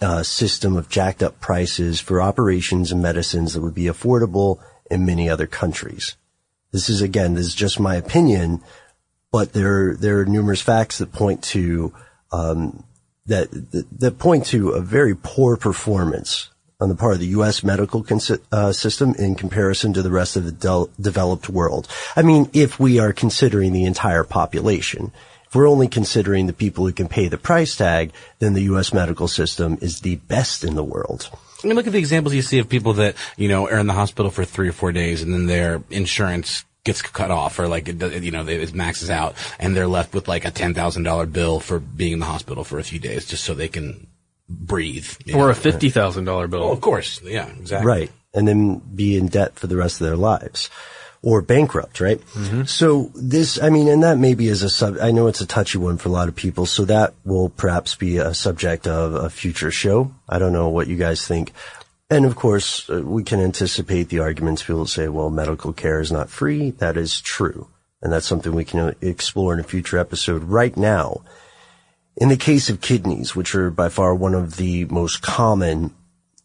[0.00, 4.58] uh, system of jacked up prices for operations and medicines that would be affordable
[4.90, 6.16] in many other countries.
[6.72, 8.62] This is again, this is just my opinion,
[9.30, 11.92] but there there are numerous facts that point to
[12.32, 12.84] um,
[13.30, 13.48] that,
[13.98, 17.62] that, point to a very poor performance on the part of the U.S.
[17.62, 21.86] medical consi- uh, system in comparison to the rest of the de- developed world.
[22.16, 25.12] I mean, if we are considering the entire population,
[25.46, 28.92] if we're only considering the people who can pay the price tag, then the U.S.
[28.92, 31.30] medical system is the best in the world.
[31.62, 33.86] I mean, look at the examples you see of people that, you know, are in
[33.86, 37.68] the hospital for three or four days and then their insurance gets cut off or
[37.68, 41.02] like it, you know it maxes out and they're left with like a ten thousand
[41.02, 44.06] dollar bill for being in the hospital for a few days just so they can
[44.48, 45.48] breathe or know?
[45.50, 46.64] a fifty thousand dollar bill.
[46.64, 47.86] Oh, of course, yeah, exactly.
[47.86, 50.70] Right, and then be in debt for the rest of their lives.
[51.22, 52.18] Or bankrupt, right?
[52.18, 52.62] Mm-hmm.
[52.62, 55.76] So this, I mean, and that maybe is a sub, I know it's a touchy
[55.76, 59.28] one for a lot of people, so that will perhaps be a subject of a
[59.28, 60.14] future show.
[60.26, 61.52] I don't know what you guys think.
[62.10, 64.64] And of course, uh, we can anticipate the arguments.
[64.64, 66.70] People say, well, medical care is not free.
[66.72, 67.68] That is true.
[68.02, 71.22] And that's something we can uh, explore in a future episode right now.
[72.16, 75.94] In the case of kidneys, which are by far one of the most common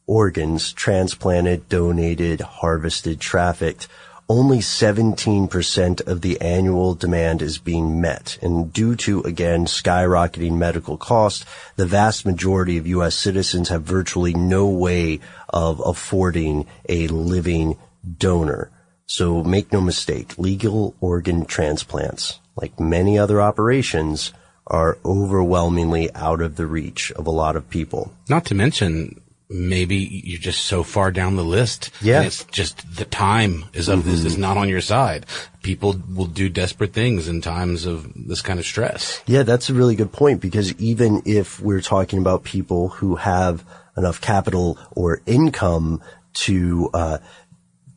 [0.06, 3.88] organs transplanted, donated, harvested, trafficked,
[4.28, 8.38] only 17% of the annual demand is being met.
[8.42, 13.16] And due to, again, skyrocketing medical costs, the vast majority of U.S.
[13.16, 17.78] citizens have virtually no way of affording a living
[18.18, 18.72] donor.
[19.06, 24.34] So make no mistake, legal organ transplants, like many other operations,
[24.68, 28.12] are overwhelmingly out of the reach of a lot of people.
[28.30, 31.92] Not to mention, maybe you're just so far down the list.
[32.02, 32.24] Yeah.
[32.24, 34.12] it's just the time is of mm-hmm.
[34.12, 35.26] this is not on your side.
[35.62, 39.22] People will do desperate things in times of this kind of stress.
[39.26, 43.64] Yeah, that's a really good point because even if we're talking about people who have
[43.98, 46.02] enough capital or income
[46.34, 47.18] to, uh,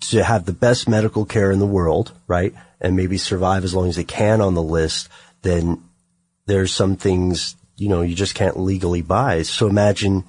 [0.00, 2.54] to have the best medical care in the world, right?
[2.80, 5.08] And maybe survive as long as they can on the list,
[5.42, 5.82] then
[6.46, 9.42] there's some things, you know, you just can't legally buy.
[9.42, 10.24] So imagine,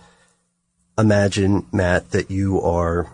[0.99, 3.09] imagine, Matt, that you are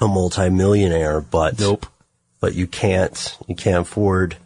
[0.00, 1.86] a multimillionaire, but nope,
[2.40, 4.36] but you can't you can't afford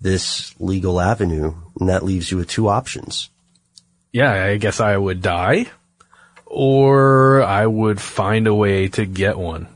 [0.00, 3.28] this legal avenue, and that leaves you with two options.
[4.12, 5.66] Yeah, I guess I would die,
[6.46, 9.68] or I would find a way to get one.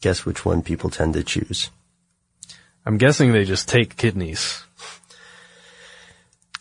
[0.00, 1.70] Guess which one people tend to choose.
[2.86, 4.64] I'm guessing they just take kidneys.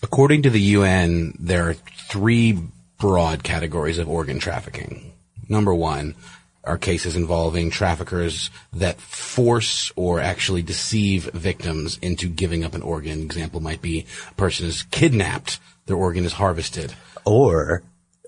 [0.01, 2.57] According to the UN, there are three
[2.99, 5.13] broad categories of organ trafficking.
[5.47, 6.15] Number one
[6.63, 13.21] are cases involving traffickers that force or actually deceive victims into giving up an organ.
[13.21, 16.93] Example might be a person is kidnapped, their organ is harvested.
[17.25, 17.81] Or,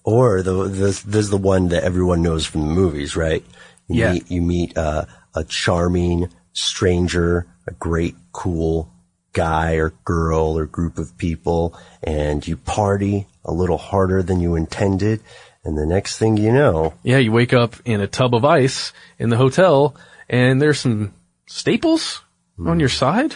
[0.04, 3.44] or the, this, this is the one that everyone knows from the movies, right?
[3.88, 4.14] You yeah.
[4.14, 5.06] Meet, you meet uh,
[5.36, 8.92] a charming stranger, a great, cool
[9.34, 14.56] guy or girl or group of people and you party a little harder than you
[14.56, 15.22] intended.
[15.64, 16.94] And the next thing you know.
[17.04, 19.96] Yeah, you wake up in a tub of ice in the hotel
[20.28, 21.14] and there's some
[21.46, 22.22] staples
[22.58, 22.68] mm.
[22.68, 23.36] on your side.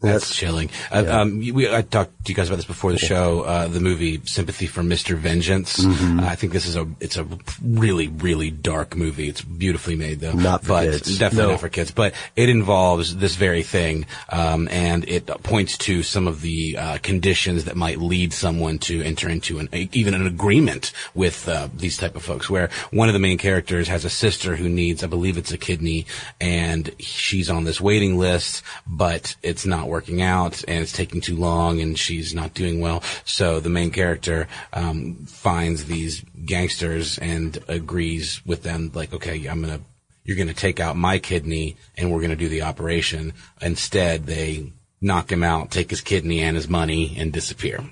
[0.00, 0.70] That's, chilling.
[0.90, 3.42] Uh, um, we, I talked to you guys about this before the show.
[3.42, 5.16] Uh, the movie Sympathy for Mr.
[5.16, 5.78] Vengeance.
[5.78, 6.20] Mm-hmm.
[6.20, 7.26] Uh, I think this is a it's a
[7.62, 9.28] really really dark movie.
[9.28, 10.32] It's beautifully made though.
[10.32, 11.18] Not for but kids.
[11.18, 11.50] Definitely no.
[11.52, 11.90] not for kids.
[11.90, 16.98] But it involves this very thing, um, and it points to some of the uh,
[16.98, 21.96] conditions that might lead someone to enter into an even an agreement with uh, these
[21.96, 22.50] type of folks.
[22.50, 25.58] Where one of the main characters has a sister who needs, I believe it's a
[25.58, 26.06] kidney,
[26.40, 31.20] and she's on this waiting list, but it's not not working out and it's taking
[31.20, 33.02] too long and she's not doing well.
[33.24, 39.60] So the main character um, finds these gangsters and agrees with them, like, okay, I'm
[39.60, 39.80] gonna,
[40.24, 43.32] you're gonna take out my kidney and we're gonna do the operation.
[43.60, 47.84] Instead, they knock him out, take his kidney and his money, and disappear.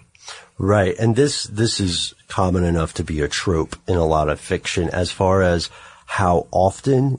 [0.59, 0.97] Right.
[0.99, 4.88] And this, this is common enough to be a trope in a lot of fiction
[4.90, 5.68] as far as
[6.07, 7.18] how often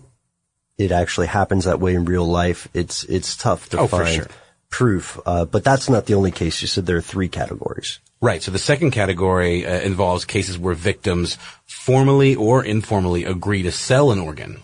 [0.78, 2.67] it actually happens that way in real life.
[2.73, 4.28] It's, it's tough to Oh, for find sure.
[4.76, 5.17] Proof.
[5.26, 6.61] Uh, but that's not the only case.
[6.61, 7.99] You said there are three categories.
[8.19, 8.43] Right.
[8.43, 14.11] So the second category uh, involves cases where victims formally or informally agree to sell
[14.11, 14.59] an organ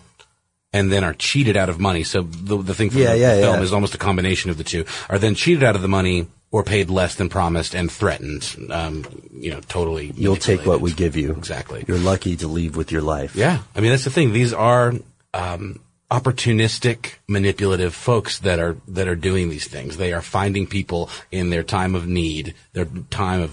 [0.70, 2.04] and then are cheated out of money.
[2.04, 3.62] So the, the thing from Yeah, the, yeah, the film yeah.
[3.62, 4.84] is almost a combination of the two.
[5.08, 8.54] Are then cheated out of the money or paid less than promised and threatened.
[8.70, 10.12] Um, you know, totally.
[10.14, 11.32] You'll take what we give you.
[11.32, 11.86] Exactly.
[11.88, 13.34] You're lucky to leave with your life.
[13.34, 13.60] Yeah.
[13.74, 14.34] I mean, that's the thing.
[14.34, 14.92] These are,
[15.32, 15.80] um,
[16.12, 19.96] opportunistic, manipulative folks that are, that are doing these things.
[19.96, 23.50] They are finding people in their time of need, their time of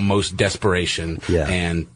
[0.00, 1.46] most desperation, Yeah.
[1.46, 1.86] and,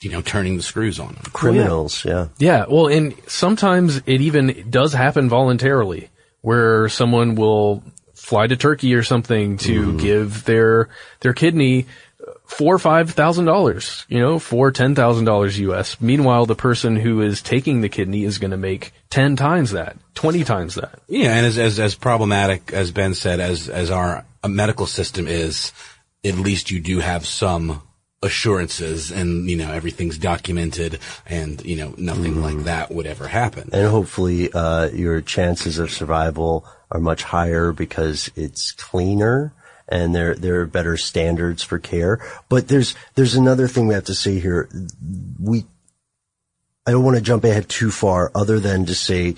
[0.00, 1.22] you know, turning the screws on them.
[1.32, 2.04] Criminals.
[2.04, 2.28] Yeah.
[2.38, 7.84] Yeah, well, and sometimes it even does happen voluntarily, where someone will
[8.14, 10.00] fly to Turkey or something to mm.
[10.00, 10.88] give their
[11.20, 11.86] their kidney
[12.44, 16.00] four or five thousand dollars, you know, for ten thousand dollars US.
[16.00, 19.96] Meanwhile, the person who is taking the kidney is going to make ten times that,
[20.14, 21.00] twenty times that.
[21.08, 25.26] Yeah, and as, as as problematic as Ben said, as as our uh, medical system
[25.26, 25.72] is,
[26.24, 27.82] at least you do have some
[28.22, 33.70] assurances, and you know everything's documented, and you know nothing like that would ever happen.
[33.72, 39.52] And hopefully, uh, your chances of survival are much higher because it's cleaner
[39.88, 42.20] and there, there are better standards for care.
[42.48, 44.68] But there's, there's another thing we have to say here.
[45.40, 45.64] We,
[46.86, 49.36] I don't want to jump ahead too far other than to say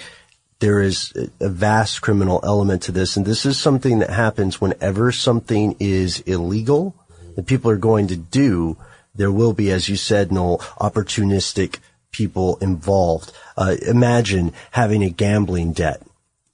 [0.59, 3.16] there is a vast criminal element to this.
[3.16, 6.94] And this is something that happens whenever something is illegal
[7.34, 8.76] that people are going to do.
[9.14, 11.78] There will be, as you said, Noel, opportunistic
[12.11, 13.32] people involved.
[13.57, 16.03] Uh, imagine having a gambling debt.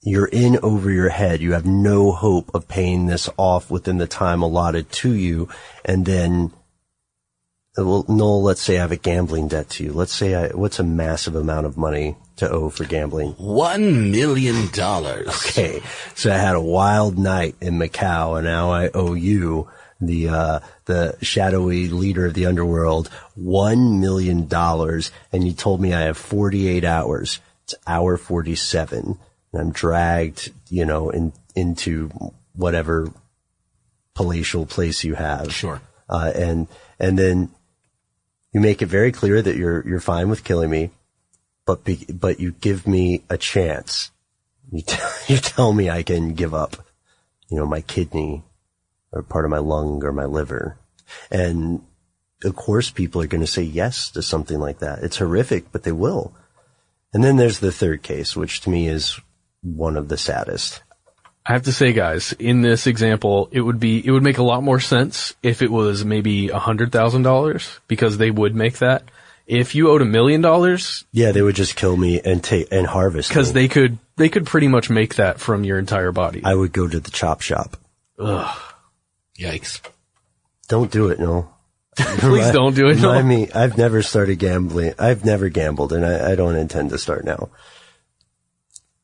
[0.05, 1.41] You're in over your head.
[1.41, 5.47] You have no hope of paying this off within the time allotted to you.
[5.85, 6.51] And then
[7.77, 9.93] well, Noel, let's say I have a gambling debt to you.
[9.93, 13.31] Let's say I, what's a massive amount of money to owe for gambling?
[13.31, 15.27] One million dollars.
[15.27, 15.81] Okay.
[16.13, 20.59] So I had a wild night in Macau and now I owe you, the, uh,
[20.85, 25.11] the shadowy leader of the underworld, one million dollars.
[25.31, 27.39] And you told me I have 48 hours.
[27.63, 29.17] It's hour 47
[29.53, 32.09] and I'm dragged, you know, in, into
[32.53, 33.11] whatever
[34.15, 35.53] palatial place you have.
[35.53, 35.81] Sure.
[36.09, 36.67] Uh, and,
[36.99, 37.49] and then
[38.51, 40.91] you make it very clear that you're, you're fine with killing me,
[41.65, 44.11] but, be, but you give me a chance.
[44.71, 44.97] You, t-
[45.33, 46.75] you tell me I can give up,
[47.49, 48.43] you know, my kidney
[49.11, 50.77] or part of my lung or my liver.
[51.29, 51.83] And
[52.43, 54.99] of course people are going to say yes to something like that.
[55.03, 56.35] It's horrific, but they will.
[57.13, 59.19] And then there's the third case, which to me is
[59.63, 60.83] one of the saddest.
[61.45, 64.43] I have to say, guys, in this example, it would be, it would make a
[64.43, 68.77] lot more sense if it was maybe a hundred thousand dollars because they would make
[68.79, 69.03] that.
[69.45, 72.87] If you owed a million dollars, Yeah, they would just kill me and take and
[72.87, 73.61] harvest because me.
[73.61, 76.41] they could, they could pretty much make that from your entire body.
[76.45, 77.75] I would go to the chop shop.
[78.17, 78.57] Ugh.
[79.37, 79.81] Yikes.
[80.69, 81.49] Don't do it, no.
[81.97, 82.99] Please don't do it.
[82.99, 83.09] No.
[83.09, 84.93] Remind me, I've never started gambling.
[84.97, 87.49] I've never gambled, and I, I don't intend to start now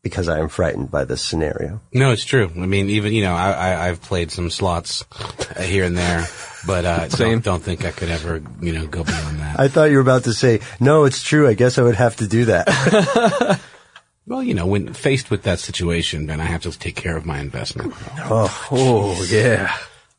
[0.02, 1.82] because I am frightened by this scenario.
[1.93, 2.50] No, it's true.
[2.56, 6.28] I mean, even you know, I, I I've played some slots uh, here and there,
[6.66, 7.34] but uh, Same.
[7.34, 9.60] don't, don't think I could ever you know go beyond that.
[9.60, 11.47] I thought you were about to say, "No, it's true.
[11.47, 13.60] I guess I would have to do that."
[14.26, 17.26] well, you know, when faced with that situation, then I have to take care of
[17.26, 17.93] my investment.
[18.32, 19.76] oh yeah.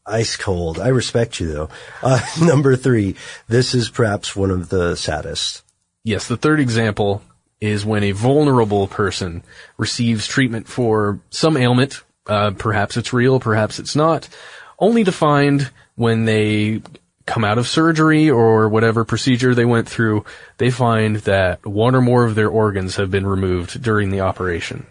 [0.07, 0.81] Ice cold.
[0.81, 1.69] I respect you though.
[2.03, 3.15] Uh, number three.
[3.49, 5.63] This is perhaps one of the saddest.
[6.03, 7.23] Yes, the third example
[7.61, 9.43] is when a vulnerable person
[9.77, 12.03] receives treatment for some ailment.
[12.27, 14.29] Uh, perhaps it's real, perhaps it's not,
[14.79, 16.81] only to find when they
[17.27, 20.25] come out of surgery or whatever procedure they went through,
[20.59, 24.87] they find that one or more of their organs have been removed during the operation.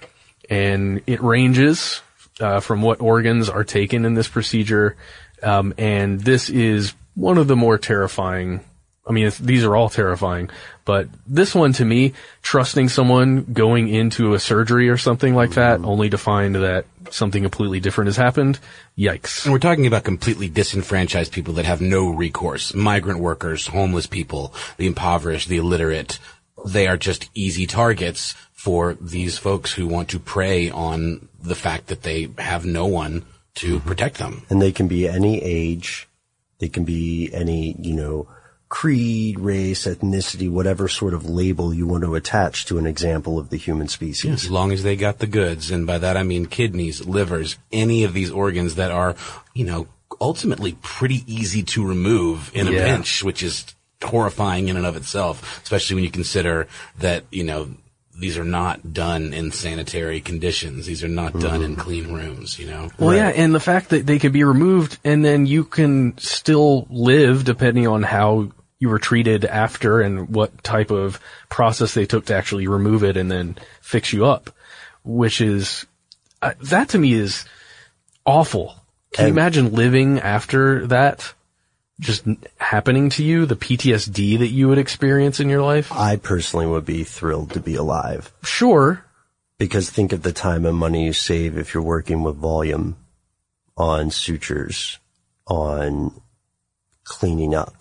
[0.49, 2.01] And it ranges
[2.39, 4.95] uh, from what organs are taken in this procedure.
[5.43, 8.61] Um, and this is one of the more terrifying
[9.09, 10.51] I mean, these are all terrifying,
[10.89, 15.75] but this one to me, trusting someone going into a surgery or something like that,
[15.77, 15.85] mm-hmm.
[15.85, 18.57] only to find that something completely different has happened.
[18.97, 19.45] Yikes.
[19.45, 22.73] And we're talking about completely disenfranchised people that have no recourse.
[22.73, 26.17] Migrant workers, homeless people, the impoverished, the illiterate.
[26.65, 31.85] They are just easy targets for these folks who want to prey on the fact
[31.89, 33.25] that they have no one
[33.57, 33.87] to mm-hmm.
[33.87, 34.41] protect them.
[34.49, 36.09] And they can be any age.
[36.57, 38.27] They can be any, you know,
[38.69, 43.49] creed, race, ethnicity, whatever sort of label you want to attach to an example of
[43.49, 44.45] the human species.
[44.45, 48.03] As long as they got the goods, and by that I mean kidneys, livers, any
[48.03, 49.15] of these organs that are,
[49.55, 49.87] you know,
[50.21, 52.85] ultimately pretty easy to remove in a Yeah.
[52.85, 53.65] pinch, which is
[54.03, 56.67] horrifying in and of itself, especially when you consider
[56.99, 57.69] that, you know,
[58.17, 60.85] these are not done in sanitary conditions.
[60.85, 61.81] These are not done in mm-hmm.
[61.81, 62.89] clean rooms, you know?
[62.99, 66.85] Well, yeah, and the fact that they could be removed and then you can still
[66.89, 71.19] live depending on how you were treated after and what type of
[71.49, 74.49] process they took to actually remove it and then fix you up,
[75.03, 75.85] which is,
[76.41, 77.45] uh, that to me is
[78.25, 78.75] awful.
[79.13, 81.33] Can you imagine living after that?
[81.99, 82.23] Just
[82.57, 85.91] happening to you, the PTSD that you would experience in your life?
[85.91, 89.03] I personally would be thrilled to be alive Sure.
[89.57, 92.95] because think of the time and money you save if you're working with volume
[93.75, 94.97] on sutures,
[95.47, 96.21] on
[97.03, 97.78] cleaning up.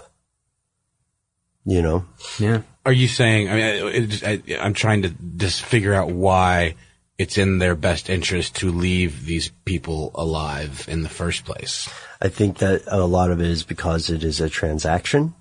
[1.69, 2.07] You know?
[2.39, 2.63] Yeah.
[2.87, 3.51] Are you saying?
[3.51, 6.77] I mean, I, it, I, i'm trying to just figure out why
[7.19, 11.87] it's in their best interest to leave these people alive in the first place.
[12.23, 15.35] I think that a lot of it is because it is a transaction,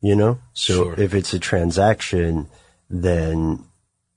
[0.00, 0.38] you know?
[0.54, 0.94] So Sure.
[1.00, 2.48] if it's a transaction,
[2.88, 3.64] then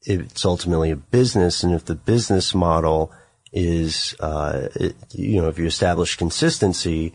[0.03, 1.63] it's ultimately a business.
[1.63, 3.11] And if the business model
[3.51, 7.13] is, uh, it, you know, if you establish consistency,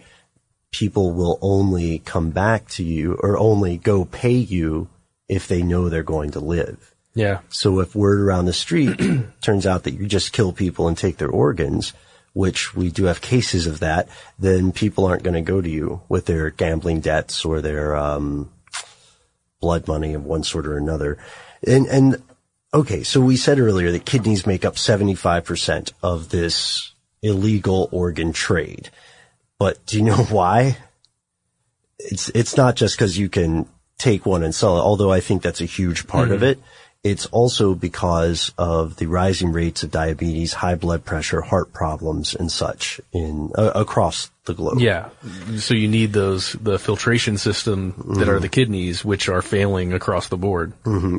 [0.74, 4.88] people will only come back to you or only go pay you
[5.28, 6.92] if they know they're going to live.
[7.14, 7.40] Yeah.
[7.48, 9.00] So if word around the street
[9.40, 11.92] turns out that you just kill people and take their organs,
[12.32, 16.02] which we do have cases of that, then people aren't going to go to you
[16.08, 18.50] with their gambling debts or their um,
[19.60, 21.18] blood money of one sort or another.
[21.64, 22.20] And and
[22.72, 28.90] okay, so we said earlier that kidneys make up 75% of this illegal organ trade.
[29.58, 30.78] But do you know why?
[31.98, 33.66] It's it's not just because you can
[33.98, 36.58] take one and sell it, although I think that's a huge part of it.
[37.04, 42.50] It's also because of the rising rates of diabetes, high blood pressure, heart problems, and
[42.50, 44.80] such in uh, across the globe.
[44.80, 45.10] Yeah.
[45.58, 50.28] So you need those, the filtration system that are the kidneys, which are failing across
[50.28, 50.72] the board.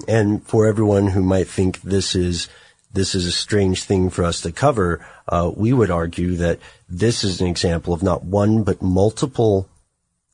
[0.07, 2.49] And for everyone who might think this is
[2.95, 7.23] this is a strange thing for us to cover, uh, we would argue that this
[7.23, 9.69] is an example of not one but multiple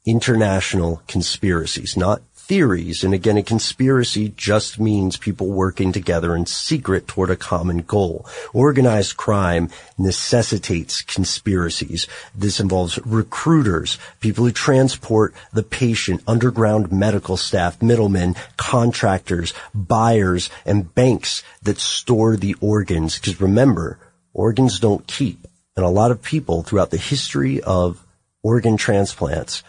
[0.06, 3.06] international conspiracies, not theories.
[3.06, 8.26] And again, a conspiracy just means people working together in secret toward a common goal.
[8.54, 12.08] Organized crime necessitates conspiracies.
[12.36, 20.94] This involves recruiters, people who transport the patient, underground medical staff, middlemen, contractors, buyers, and
[20.94, 23.16] banks that store the organs.
[23.18, 23.98] Because remember,
[24.34, 25.48] organs don't keep.
[25.78, 28.06] And a lot of people throughout the history of
[28.44, 29.64] organ transplants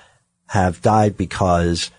[0.49, 1.93] have died because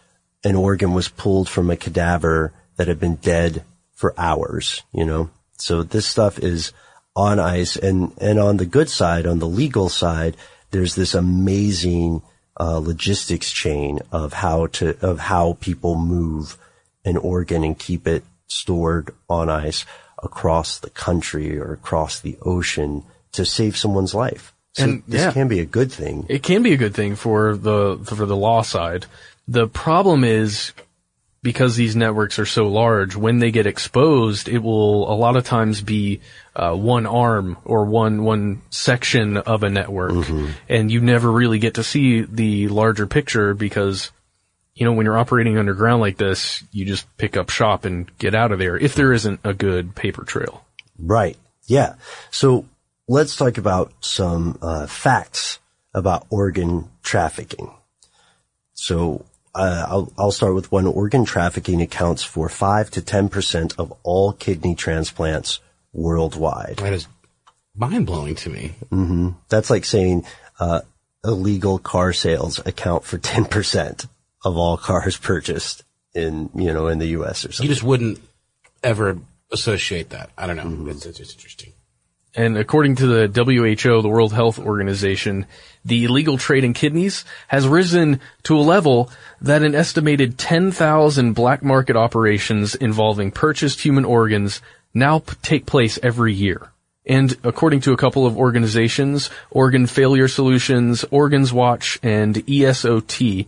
[0.43, 3.63] an organ was pulled from a cadaver that had been dead
[3.93, 5.29] for hours, you know?
[5.57, 6.73] So this stuff is
[7.15, 10.35] on ice and, and on the good side, on the legal side,
[10.71, 12.21] there's this amazing,
[12.59, 16.57] uh, logistics chain of how to, of how people move
[17.05, 19.85] an organ and keep it stored on ice
[20.21, 24.53] across the country or across the ocean to save someone's life.
[24.73, 25.31] So And, this yeah.
[25.31, 26.25] can be a good thing.
[26.29, 29.05] It can be a good thing for the, for the law side.
[29.47, 30.73] The problem is
[31.43, 35.43] because these networks are so large, when they get exposed, it will a lot of
[35.43, 36.21] times be
[36.55, 40.25] uh, one arm or one one section of a network,
[40.69, 44.11] and you never really get to see the larger picture because
[44.73, 48.33] you know when you're operating underground like this, you just pick up shop and get
[48.33, 50.65] out of there if there isn't a good paper trail.
[50.97, 51.37] Right.
[51.65, 51.95] Yeah.
[52.31, 52.65] So
[53.07, 55.59] let's talk about some uh, facts
[55.93, 57.73] about organ trafficking.
[58.73, 59.25] So
[59.55, 60.87] uh, I'll, I'll start with one.
[60.87, 65.59] Organ trafficking accounts for five to ten percent of all kidney transplants
[65.91, 66.77] worldwide.
[66.77, 67.07] That is
[67.75, 68.73] mind blowing to me.
[69.49, 70.25] That's like saying
[70.59, 70.81] uh,
[71.23, 74.07] illegal car sales account for ten percent
[74.43, 75.83] of all cars purchased
[76.13, 77.45] in you know in the U.S.
[77.45, 77.69] or something.
[77.69, 78.19] You just wouldn't
[78.83, 79.19] ever
[79.51, 80.31] associate that.
[80.37, 80.91] I don't know.
[80.91, 81.73] It's, it's, it's interesting.
[82.35, 85.45] And according to the WHO, the World Health Organization,
[85.85, 89.11] the illegal trade in kidneys has risen to a level
[89.41, 94.61] that an estimated 10,000 black market operations involving purchased human organs
[94.95, 96.71] now p- take place every year.
[97.05, 103.45] And according to a couple of organizations, Organ Failure Solutions, Organs Watch, and ESOT,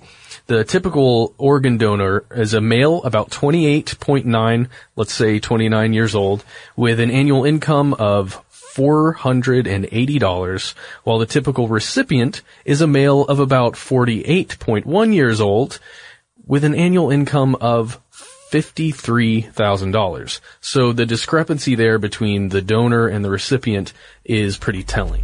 [0.48, 6.44] the typical organ donor is a male about 28.9, let's say 29 years old,
[6.76, 8.44] with an annual income of
[8.76, 10.74] $480,
[11.04, 15.80] while the typical recipient is a male of about 48.1 years old
[16.46, 18.00] with an annual income of
[18.52, 20.40] $53,000.
[20.62, 25.24] So the discrepancy there between the donor and the recipient is pretty telling.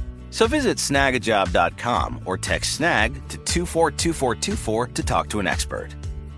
[0.31, 5.89] So visit snagajob.com or text snag to 242424 to talk to an expert.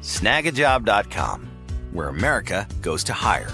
[0.02, 1.48] Snagajob.com,
[1.94, 3.50] where America goes to hire.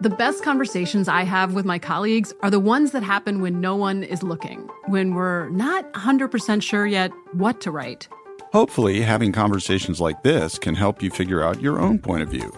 [0.00, 3.76] The best conversations I have with my colleagues are the ones that happen when no
[3.76, 8.08] one is looking, when we're not 100% sure yet what to write.
[8.52, 12.52] Hopefully, having conversations like this can help you figure out your own point of view.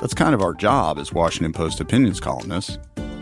[0.00, 2.78] That's kind of our job as Washington Post opinions columnists.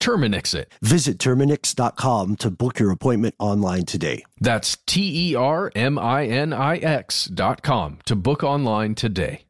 [0.00, 0.72] Terminix it.
[0.82, 4.24] Visit Terminix.com to book your appointment online today.
[4.40, 9.44] That's T E R M I N I X dot com to book online today.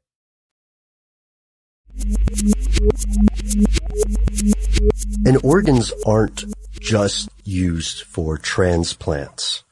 [5.24, 6.44] And organs aren't
[6.80, 9.62] just used for transplants.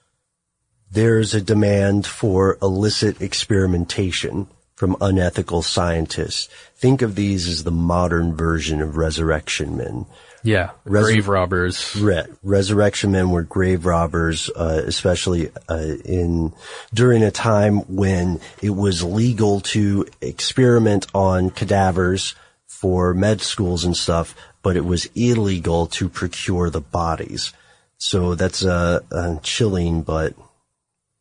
[0.90, 6.48] There's a demand for illicit experimentation from unethical scientists.
[6.76, 10.06] Think of these as the modern version of resurrection men.
[10.42, 11.96] Yeah, grave robbers.
[11.96, 16.52] Re- resurrection men were grave robbers, uh, especially uh, in
[16.94, 22.34] during a time when it was legal to experiment on cadavers
[22.66, 27.52] for med schools and stuff, but it was illegal to procure the bodies.
[27.98, 30.34] So that's a, a chilling, but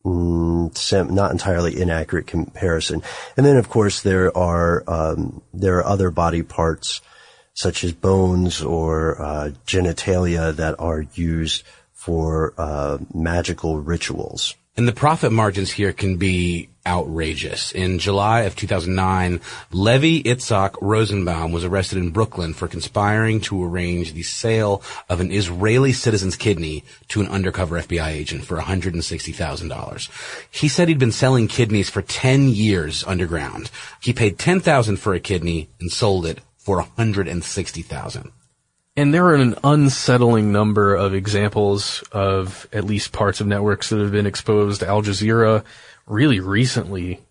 [0.06, 3.02] mm, not entirely inaccurate comparison.
[3.36, 7.02] And then, of course, there are um, there are other body parts
[7.58, 14.54] such as bones or uh, genitalia that are used for uh, magical rituals.
[14.78, 17.72] And the profit margins here can be outrageous.
[17.72, 19.42] In July of 2009,
[19.72, 25.32] Levi Itzhak Rosenbaum was arrested in Brooklyn for conspiring to arrange the sale of an
[25.32, 30.10] Israeli citizen's kidney to an undercover FBI agent for $160,000.
[30.52, 33.72] He said he'd been selling kidneys for 10 years underground.
[34.00, 38.32] He paid 10,000 for a kidney and sold it for 160,000.
[38.98, 44.02] And there are an unsettling number of examples of at least parts of networks that
[44.02, 44.84] have been exposed.
[44.84, 45.64] Al Jazeera
[46.08, 47.22] really recently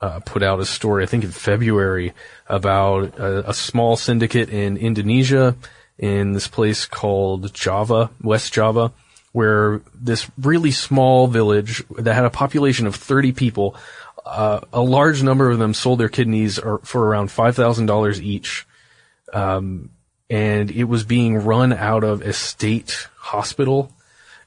[0.00, 2.14] uh, put out a story, I think in February,
[2.46, 5.56] about a, a small syndicate in Indonesia,
[5.98, 8.92] in this place called Java, West Java,
[9.32, 13.76] where this really small village that had a population of 30 people,
[14.24, 18.66] uh, a large number of them sold their kidneys for around $5,000 each.
[19.32, 19.90] Um,
[20.28, 23.92] and it was being run out of a state hospital.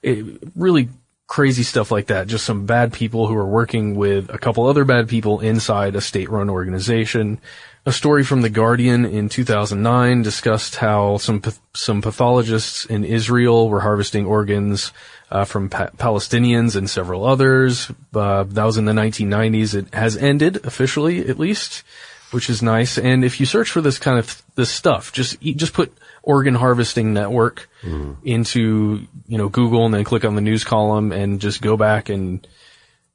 [0.02, 0.26] It,
[0.56, 0.90] really
[1.28, 2.28] crazy stuff like that.
[2.28, 6.02] Just some bad people who are working with a couple other bad people inside a
[6.02, 7.40] state run organization.
[7.86, 11.42] A story from The Guardian in 2009 discussed how some,
[11.74, 14.92] some pathologists in Israel were harvesting organs
[15.32, 17.92] uh, from pa- Palestinians and several others.
[18.14, 19.76] Uh, that was in the 1990s.
[19.76, 21.84] It has ended officially, at least
[22.32, 22.98] which is nice.
[22.98, 27.14] And if you search for this kind of this stuff, just just put organ harvesting
[27.14, 28.16] network mm.
[28.24, 32.10] into you know Google and then click on the news column and just go back
[32.10, 32.46] and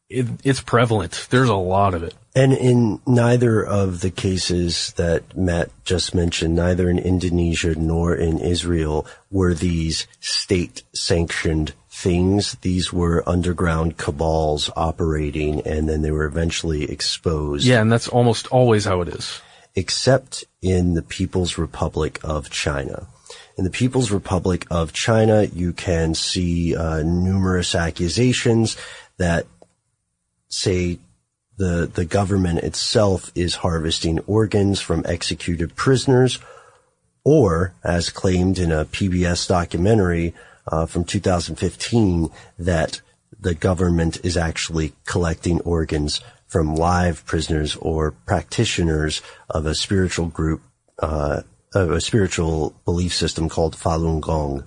[0.08, 1.26] it, it's prevalent.
[1.30, 2.14] There's a lot of it.
[2.36, 8.38] And in neither of the cases that Matt just mentioned, neither in Indonesia nor in
[8.38, 11.74] Israel were these state sanctioned
[12.04, 12.56] things.
[12.60, 17.64] These were underground cabals operating and then they were eventually exposed.
[17.64, 19.40] Yeah, and that's almost always how it is.
[19.74, 23.08] Except in the People's Republic of China.
[23.56, 28.76] In the People's Republic of China, you can see uh, numerous accusations
[29.16, 29.46] that
[30.48, 30.98] say
[31.56, 36.38] the the government itself is harvesting organs from executed prisoners,
[37.24, 40.34] or as claimed in a PBS documentary,
[40.68, 43.00] uh, from 2015 that
[43.38, 50.62] the government is actually collecting organs from live prisoners or practitioners of a spiritual group,
[51.00, 51.42] uh,
[51.74, 54.64] of a spiritual belief system called Falun Gong.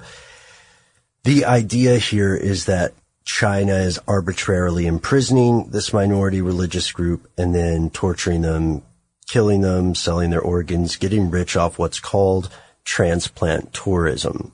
[1.23, 2.93] The idea here is that
[3.23, 8.83] China is arbitrarily imprisoning this minority religious group and then torturing them,
[9.27, 12.49] killing them, selling their organs, getting rich off what's called
[12.85, 14.53] transplant tourism.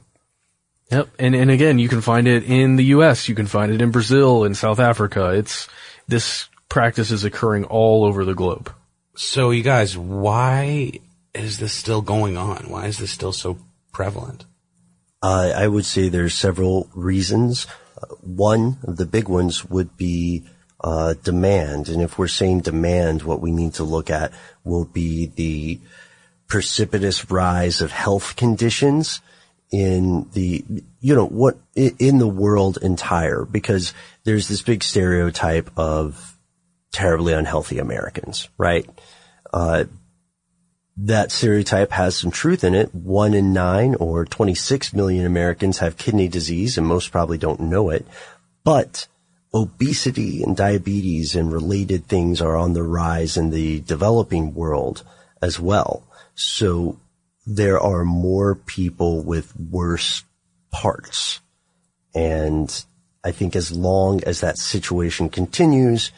[0.93, 1.09] Yep.
[1.19, 3.27] And, and again, you can find it in the U.S.
[3.27, 5.31] You can find it in Brazil, in South Africa.
[5.31, 5.67] It's,
[6.07, 8.71] this practice is occurring all over the globe.
[9.15, 10.93] So you guys, why
[11.33, 12.69] is this still going on?
[12.69, 13.57] Why is this still so
[13.91, 14.45] prevalent?
[15.21, 17.65] Uh, I would say there's several reasons.
[18.01, 20.45] Uh, one of the big ones would be
[20.83, 21.89] uh, demand.
[21.89, 24.33] And if we're saying demand, what we need to look at
[24.63, 25.79] will be the
[26.47, 29.21] precipitous rise of health conditions
[29.73, 30.63] in the,
[30.99, 33.91] you know, what, in the world entire, because
[34.23, 36.37] there's this big stereotype of
[36.91, 38.87] terribly unhealthy Americans, right?
[39.51, 39.85] Uh,
[40.95, 42.93] that stereotype has some truth in it.
[42.93, 47.89] One in nine or 26 million Americans have kidney disease and most probably don't know
[47.89, 48.05] it.
[48.63, 49.07] But
[49.55, 55.03] obesity and diabetes and related things are on the rise in the developing world
[55.41, 56.03] as well.
[56.35, 56.99] So
[57.45, 60.23] there are more people with worse
[60.71, 61.41] parts.
[62.15, 62.85] And
[63.23, 66.11] I think as long as that situation continues,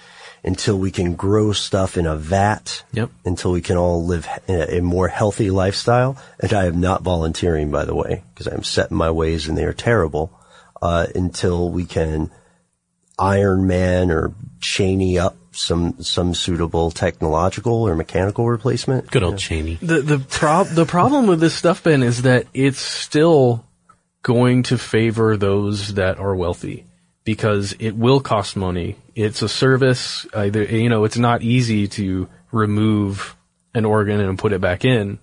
[0.46, 3.10] until we can grow stuff in a vat, yep.
[3.26, 7.84] until we can all live a, more healthy lifestyle, and I am not volunteering, by
[7.86, 10.32] the way, because I'm set in my ways and they are terrible,
[10.84, 12.30] uh, until we can
[13.18, 19.10] Iron Man or Cheney up some some suitable technological or mechanical replacement.
[19.10, 19.76] Good old Cheney.
[19.82, 23.66] The the prob the problem with this stuff, Ben, is that it's still
[24.22, 26.86] going to favor those that are wealthy
[27.24, 28.98] because it will cost money.
[29.16, 30.26] It's a service.
[30.34, 33.36] Uh, Either you know, it's not easy to remove
[33.74, 35.20] an organ and put it back in.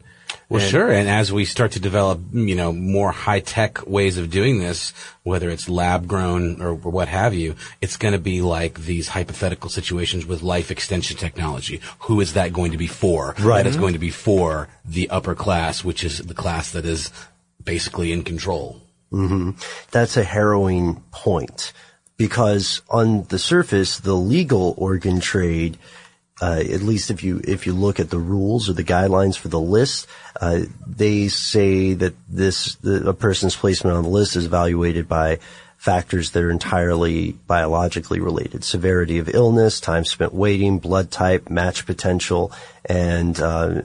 [0.48, 0.90] Well, and, sure.
[0.90, 4.92] And as we start to develop, you know, more high tech ways of doing this,
[5.22, 9.70] whether it's lab grown or what have you, it's going to be like these hypothetical
[9.70, 11.80] situations with life extension technology.
[12.00, 13.34] Who is that going to be for?
[13.40, 13.62] Right.
[13.62, 17.10] That is going to be for the upper class, which is the class that is
[17.62, 18.80] basically in control.
[19.12, 19.50] Mm-hmm.
[19.90, 21.72] That's a harrowing point
[22.16, 25.78] because on the surface, the legal organ trade
[26.42, 29.46] uh, at least if you if you look at the rules or the guidelines for
[29.46, 30.08] the list,
[30.40, 35.38] uh, they say that this the, a person's placement on the list is evaluated by
[35.76, 41.86] factors that are entirely biologically related: severity of illness, time spent waiting, blood type, match
[41.86, 42.50] potential,
[42.84, 43.82] and uh,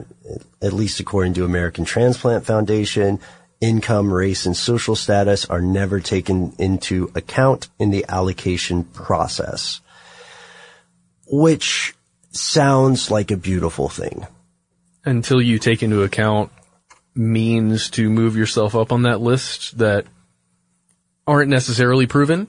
[0.60, 3.20] at least according to American Transplant Foundation,
[3.60, 9.80] income, race, and social status are never taken into account in the allocation process.
[11.30, 11.94] Which
[12.38, 14.26] sounds like a beautiful thing.
[15.04, 16.50] Until you take into account
[17.14, 20.06] means to move yourself up on that list that
[21.26, 22.46] aren't necessarily proven.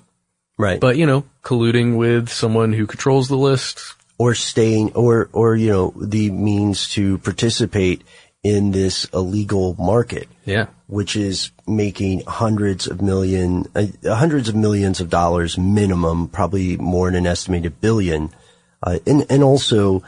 [0.58, 0.80] Right.
[0.80, 3.96] But, you know, colluding with someone who controls the list.
[4.20, 8.04] or staying, or, or, you know, the means to participate
[8.44, 10.28] in this illegal market.
[10.46, 10.68] Yeah.
[10.88, 17.08] Which is making hundreds of million, uh, hundreds of millions of dollars minimum, probably more
[17.08, 18.30] than an estimated billion.
[18.82, 20.04] Uh, and, and also,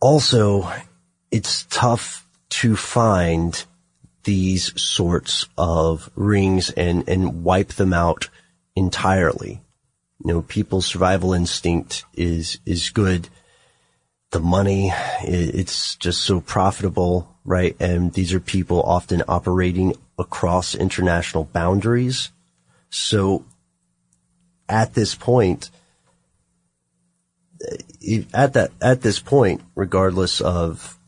[0.00, 0.70] also,
[1.30, 3.64] it's tough to find
[4.24, 8.28] these sorts of rings and, and wipe them out
[8.74, 9.60] entirely.
[10.24, 13.28] You know, people's survival instinct is, is good.
[14.30, 17.76] The money, it's just so profitable, right?
[17.78, 22.30] And these are people often operating across international boundaries.
[22.90, 23.44] So
[24.68, 25.70] at this point,
[28.32, 30.98] at that, at this point, regardless of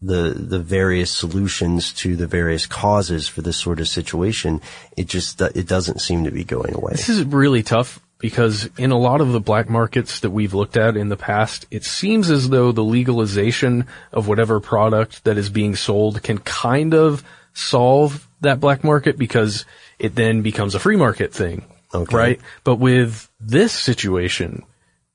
[0.00, 4.60] the, the various solutions to the various causes for this sort of situation,
[4.96, 6.92] it just, it doesn't seem to be going away.
[6.92, 10.76] This is really tough because in a lot of the black markets that we've looked
[10.76, 15.50] at in the past, it seems as though the legalization of whatever product that is
[15.50, 17.24] being sold can kind of
[17.54, 19.64] solve that black market because
[19.98, 21.64] it then becomes a free market thing.
[21.94, 22.16] Okay.
[22.16, 22.40] Right?
[22.64, 24.64] But with this situation,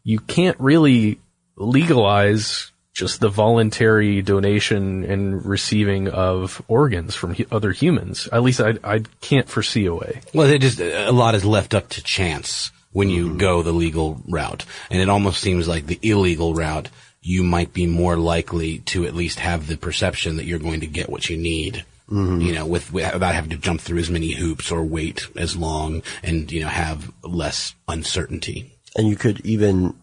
[0.03, 1.19] you can't really
[1.55, 8.27] legalize just the voluntary donation and receiving of organs from hu- other humans.
[8.31, 10.21] At least I, I can't foresee a way.
[10.33, 13.37] Well, it just a lot is left up to chance when you mm-hmm.
[13.37, 16.89] go the legal route, and it almost seems like the illegal route.
[17.21, 20.87] You might be more likely to at least have the perception that you're going to
[20.87, 21.85] get what you need.
[22.09, 22.41] Mm-hmm.
[22.41, 26.01] You know, with without having to jump through as many hoops or wait as long,
[26.23, 28.73] and you know have less uncertainty.
[28.95, 29.95] And you could even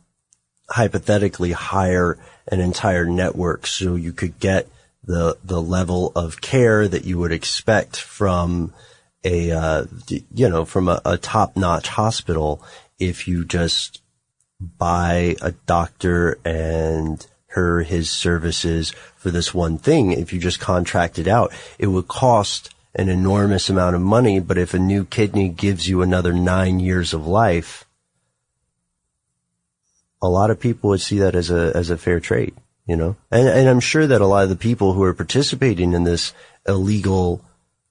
[0.69, 2.19] hypothetically hire
[2.49, 4.69] an entire network so you could get
[5.05, 8.73] the the level of care that you would expect from
[9.25, 9.85] a uh,
[10.35, 12.63] you know from a, a top notch hospital
[12.99, 14.01] if you just
[14.61, 20.13] buy a doctor and her his services for this one thing.
[20.13, 24.41] If you just contract it out it would cost an enormous amount of money.
[24.41, 27.86] But if a new kidney gives you another 9 years of life
[30.23, 32.55] a lot of people would see that as a as a fair trade,
[32.87, 33.17] you know.
[33.31, 36.33] And and I'm sure that a lot of the people who are participating in this
[36.67, 37.45] illegal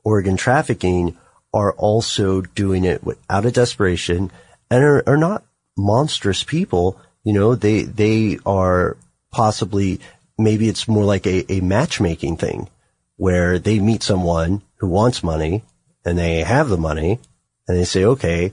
[0.04, 1.18] organ trafficking
[1.54, 4.32] are also doing it out of desperation
[4.70, 5.46] and are, are not
[5.78, 7.00] monstrous people.
[7.24, 8.98] You know, they they are
[9.32, 10.00] possibly
[10.38, 12.70] maybe it's more like a, a matchmaking thing
[13.18, 15.64] where they meet someone who wants money
[16.04, 17.20] and they have the money
[17.68, 18.52] and they say, okay,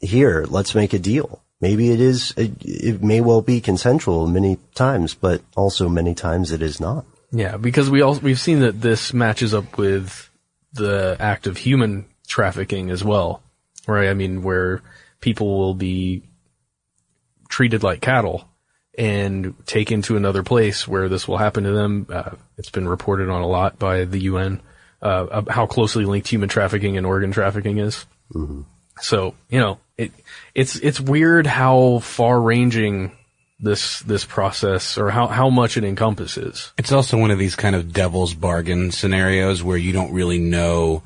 [0.00, 4.58] here, let's make a deal maybe it is, it, it, may well be consensual many
[4.74, 7.04] times, but also many times it is not.
[7.30, 10.30] Yeah, because we also, we've seen that this matches up with
[10.72, 13.42] the act of human trafficking as well,
[13.86, 14.08] right?
[14.08, 14.82] I mean, where
[15.20, 16.22] people will be
[17.48, 18.48] treated like cattle
[18.96, 22.06] and taken to another place where this will happen to them.
[22.10, 24.60] Uh, it's been reported on a lot by the UN,
[25.02, 28.06] uh, how closely linked human trafficking and organ trafficking is.
[28.34, 28.62] Mm-hmm.
[29.00, 30.12] So, you know, it,
[30.54, 33.12] it's, it's weird how far ranging
[33.60, 36.72] this, this process or how, how much it encompasses.
[36.78, 41.02] It's also one of these kind of devil's bargain scenarios where you don't really know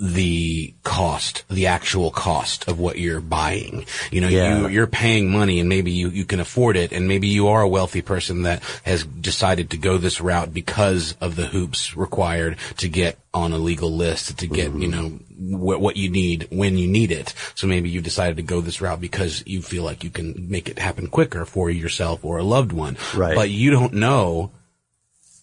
[0.00, 3.84] the cost, the actual cost of what you're buying.
[4.12, 4.60] You know, Yeah.
[4.60, 7.62] you, you're paying money and maybe you, you can afford it and maybe you are
[7.62, 12.58] a wealthy person that has decided to go this route because of the hoops required
[12.76, 14.90] to get on a legal list, to get, you mm-hmm.
[14.90, 17.34] know, what, what you need when you need it.
[17.54, 20.68] So maybe you've decided to go this route because you feel like you can make
[20.68, 22.96] it happen quicker for yourself or a loved one.
[23.14, 23.34] Right.
[23.34, 24.50] But you don't know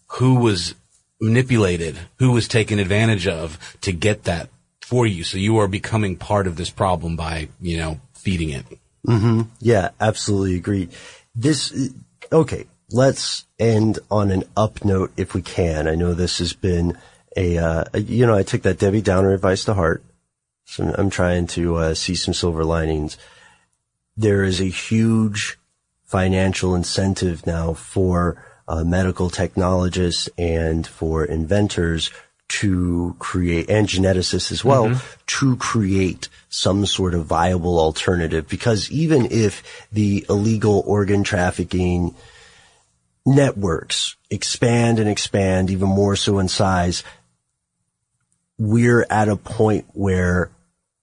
[0.08, 0.76] who was
[1.20, 4.50] manipulated, who was taken advantage of to get that
[4.82, 5.24] for you.
[5.24, 8.66] So you are becoming part of this problem by, you know, feeding it.
[9.06, 10.90] hmm Yeah, absolutely agree.
[11.34, 11.92] This,
[12.32, 15.88] okay, let's end on an up note if we can.
[15.88, 16.98] I know this has been
[17.36, 20.04] a, uh, you know, I took that Debbie Downer advice to heart.
[20.66, 23.18] So I'm trying to uh, see some silver linings.
[24.18, 25.58] There is a huge
[26.06, 32.10] financial incentive now for uh, medical technologists and for inventors
[32.48, 38.48] to create, and geneticists as well, to create some sort of viable alternative.
[38.48, 42.14] Because even if the illegal organ trafficking
[43.26, 47.04] networks expand and expand even more so in size,
[48.58, 50.52] we're at a point where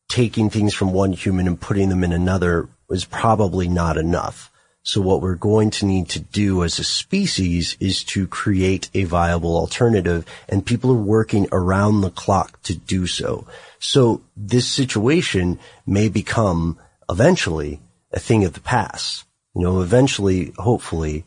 [0.08, 4.50] taking things from one human and putting them in another is probably not enough.
[4.84, 9.04] So what we're going to need to do as a species is to create a
[9.04, 13.46] viable alternative and people are working around the clock to do so.
[13.78, 16.78] So this situation may become
[17.08, 17.80] eventually
[18.12, 19.24] a thing of the past.
[19.54, 21.24] You know, eventually, hopefully,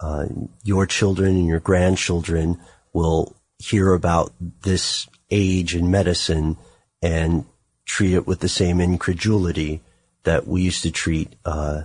[0.00, 0.26] uh,
[0.64, 2.58] your children and your grandchildren
[2.94, 4.32] will hear about
[4.62, 6.56] this age in medicine
[7.02, 7.44] and
[7.84, 9.80] treat it with the same incredulity
[10.24, 11.82] that we used to treat uh,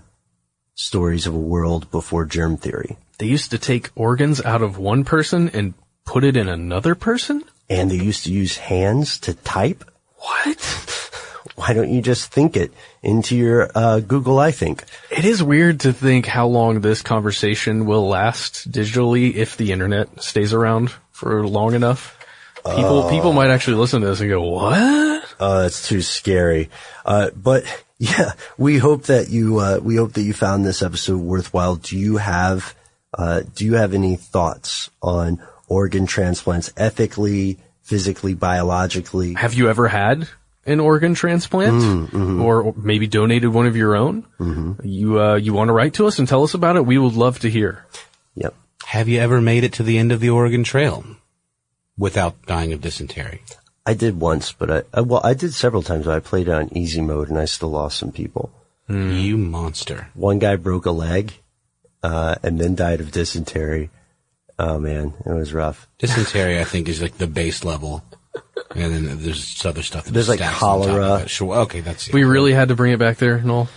[0.73, 2.97] stories of a world before germ theory.
[3.17, 5.73] They used to take organs out of one person and
[6.05, 7.43] put it in another person?
[7.69, 9.83] And they used to use hands to type?
[10.17, 10.61] What?
[11.55, 14.83] Why don't you just think it into your uh, Google I think?
[15.09, 20.21] It is weird to think how long this conversation will last digitally if the internet
[20.21, 22.19] stays around for long enough.
[22.65, 23.09] People Oh.
[23.09, 26.69] people might actually listen to this and go, "What?" Uh, it's too scary.
[27.05, 27.63] Uh, but
[27.99, 31.75] yeah, we hope that you, uh, we hope that you found this episode worthwhile.
[31.75, 32.73] Do you have,
[33.17, 39.33] uh, do you have any thoughts on organ transplants ethically, physically, biologically?
[39.35, 40.27] Have you ever had
[40.65, 42.41] an organ transplant Mm, mhm.
[42.43, 44.25] or maybe donated one of your own?
[44.83, 46.85] You uh, you want to write to us and tell us about it?
[46.85, 47.85] We would love to hear.
[48.35, 48.53] Yep.
[48.85, 51.03] Have you ever made it to the end of the Oregon Trail
[51.97, 53.41] without dying of dysentery?
[53.85, 56.05] I did once, but I, I well, I did several times.
[56.05, 58.51] But I played it on easy mode, and I still lost some people.
[58.87, 60.09] You monster.
[60.13, 61.33] One guy broke a leg,
[62.03, 63.89] uh, and then died of dysentery.
[64.57, 65.87] Oh man, it was rough.
[65.99, 68.03] Dysentery, I think, is like the base level.
[68.75, 70.05] And then there's other stuff.
[70.05, 71.27] that There's like stacks on top of cholera.
[71.27, 71.55] Sure.
[71.59, 73.69] Okay, that's We really had to bring it back there, Noel.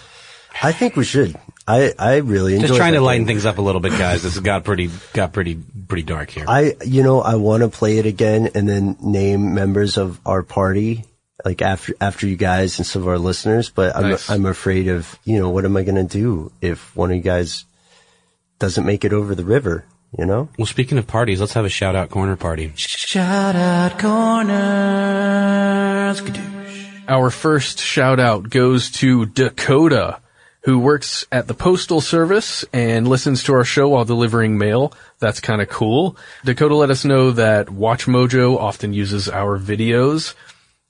[0.62, 1.36] I think we should.
[1.68, 2.68] I I really enjoy.
[2.68, 4.22] Just trying to lighten things up a little bit, guys.
[4.22, 6.46] This got pretty got pretty pretty dark here.
[6.48, 10.42] I, you know, I want to play it again and then name members of our
[10.42, 11.04] party,
[11.44, 14.30] like after, after you guys and some of our listeners, but I'm, Nice.
[14.30, 17.22] I'm afraid of, you know, what am I going to do if one of you
[17.22, 17.64] guys
[18.58, 19.84] doesn't make it over the river,
[20.18, 20.48] you know?
[20.58, 22.72] Well, speaking of parties, let's have a shout out corner party.
[22.76, 24.48] Shout out corners.
[27.08, 30.20] Our first shout out goes to Dakota,
[30.68, 34.92] who works at the Postal Service and listens to our show while delivering mail.
[35.18, 36.18] That's kind of cool.
[36.44, 40.34] Dakota let us know that Watch Mojo often uses our videos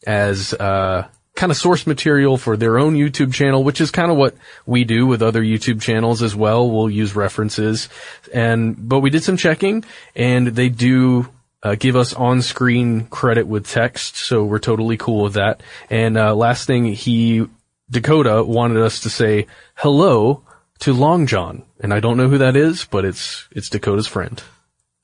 [0.05, 1.07] as uh,
[1.37, 4.35] kind of source material for their own YouTube channel, which is kind of what
[4.67, 6.69] we do with other YouTube channels as well.
[6.69, 7.89] We'll use references,
[8.35, 9.85] and but we did some checking,
[10.17, 11.29] and they do
[11.63, 15.63] uh, give us on-screen credit with text, so we're totally cool with that.
[15.89, 17.47] And uh, last thing, he
[17.91, 20.43] Dakota wanted us to say hello
[20.81, 24.43] to Long John, and I don't know who that is, but it's it's Dakota's friend.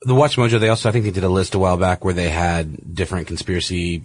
[0.01, 2.13] The Watch Mojo, they also, I think they did a list a while back where
[2.13, 4.03] they had different conspiracy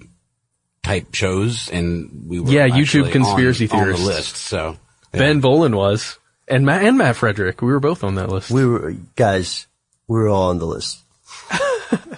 [0.82, 4.06] type shows, and we were Yeah, YouTube conspiracy on, on theorists.
[4.06, 4.36] the list.
[4.36, 4.78] So
[5.12, 6.18] Ben Bowlin was,
[6.48, 7.60] and Matt and Matt Frederick.
[7.60, 8.50] We were both on that list.
[8.50, 9.66] We were, guys,
[10.08, 11.00] we were all on the list.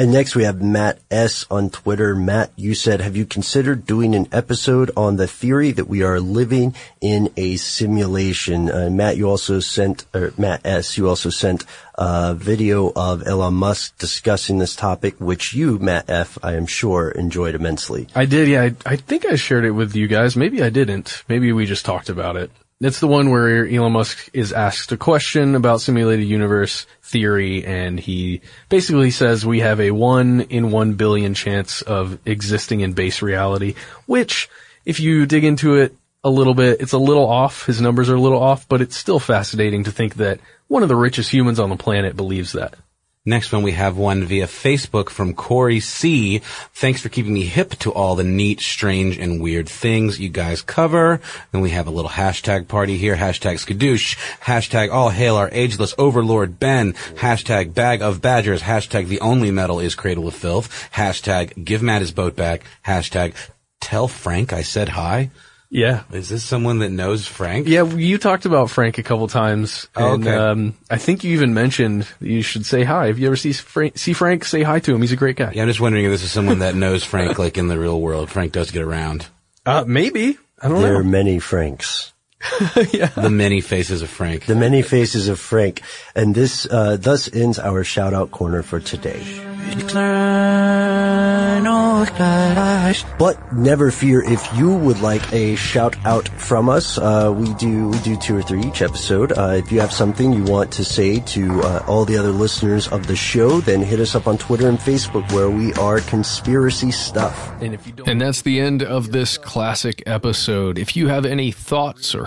[0.00, 2.16] and next we have Matt S on Twitter.
[2.16, 6.18] Matt, you said, have you considered doing an episode on the theory that we are
[6.18, 8.70] living in a simulation?
[8.70, 13.52] Uh, Matt, you also sent, or Matt S, you also sent a video of Elon
[13.52, 18.08] Musk discussing this topic, which you, Matt F, I am sure enjoyed immensely.
[18.14, 18.62] I did, yeah.
[18.62, 20.34] I, I think I shared it with you guys.
[20.34, 21.24] Maybe I didn't.
[21.28, 22.50] Maybe we just talked about it.
[22.82, 28.00] It's the one where Elon Musk is asked a question about simulated universe theory, and
[28.00, 33.20] he basically says we have a one in one billion chance of existing in base
[33.20, 33.74] reality,
[34.06, 34.48] which,
[34.86, 37.66] if you dig into it a little bit, it's a little off.
[37.66, 40.88] His numbers are a little off, but it's still fascinating to think that one of
[40.88, 42.76] the richest humans on the planet believes that.
[43.26, 46.38] Next one, we have one via Facebook from Corey C.
[46.72, 50.62] Thanks for keeping me hip to all the neat, strange, and weird things you guys
[50.62, 51.20] cover.
[51.52, 53.16] Then we have a little hashtag party here.
[53.16, 54.16] Hashtag skadoosh.
[54.40, 56.94] Hashtag all hail our ageless overlord Ben.
[57.16, 58.62] Hashtag bag of badgers.
[58.62, 60.90] Hashtag the only metal is cradle of filth.
[60.94, 62.64] Hashtag give Matt his boat back.
[62.86, 63.34] Hashtag
[63.82, 65.28] tell Frank I said hi.
[65.72, 66.02] Yeah.
[66.12, 67.68] Is this someone that knows Frank?
[67.68, 70.36] Yeah, you talked about Frank a couple times, Oh, and okay.
[70.36, 73.06] um, I think you even mentioned you should say hi.
[73.06, 75.00] If you ever see Frank, see Frank, say hi to him.
[75.00, 75.52] He's a great guy.
[75.54, 78.00] Yeah, I'm just wondering if this is someone that knows Frank like in the real
[78.00, 78.30] world.
[78.30, 79.26] Frank does get around.
[79.64, 80.36] Uh, maybe.
[80.60, 80.98] I don't there know.
[80.98, 82.12] are many Franks.
[83.14, 84.46] The many faces of Frank.
[84.46, 85.82] The many faces of Frank.
[86.14, 89.22] And this, uh, thus ends our shout out corner for today.
[93.18, 96.96] But never fear if you would like a shout out from us.
[96.98, 99.32] Uh, we do we do two or three each episode.
[99.32, 102.88] Uh, if you have something you want to say to uh, all the other listeners
[102.88, 106.90] of the show, then hit us up on Twitter and Facebook where we are conspiracy
[106.90, 107.52] stuff.
[107.60, 110.78] And if you don't, and that's the end of this classic episode.
[110.78, 112.26] If you have any thoughts or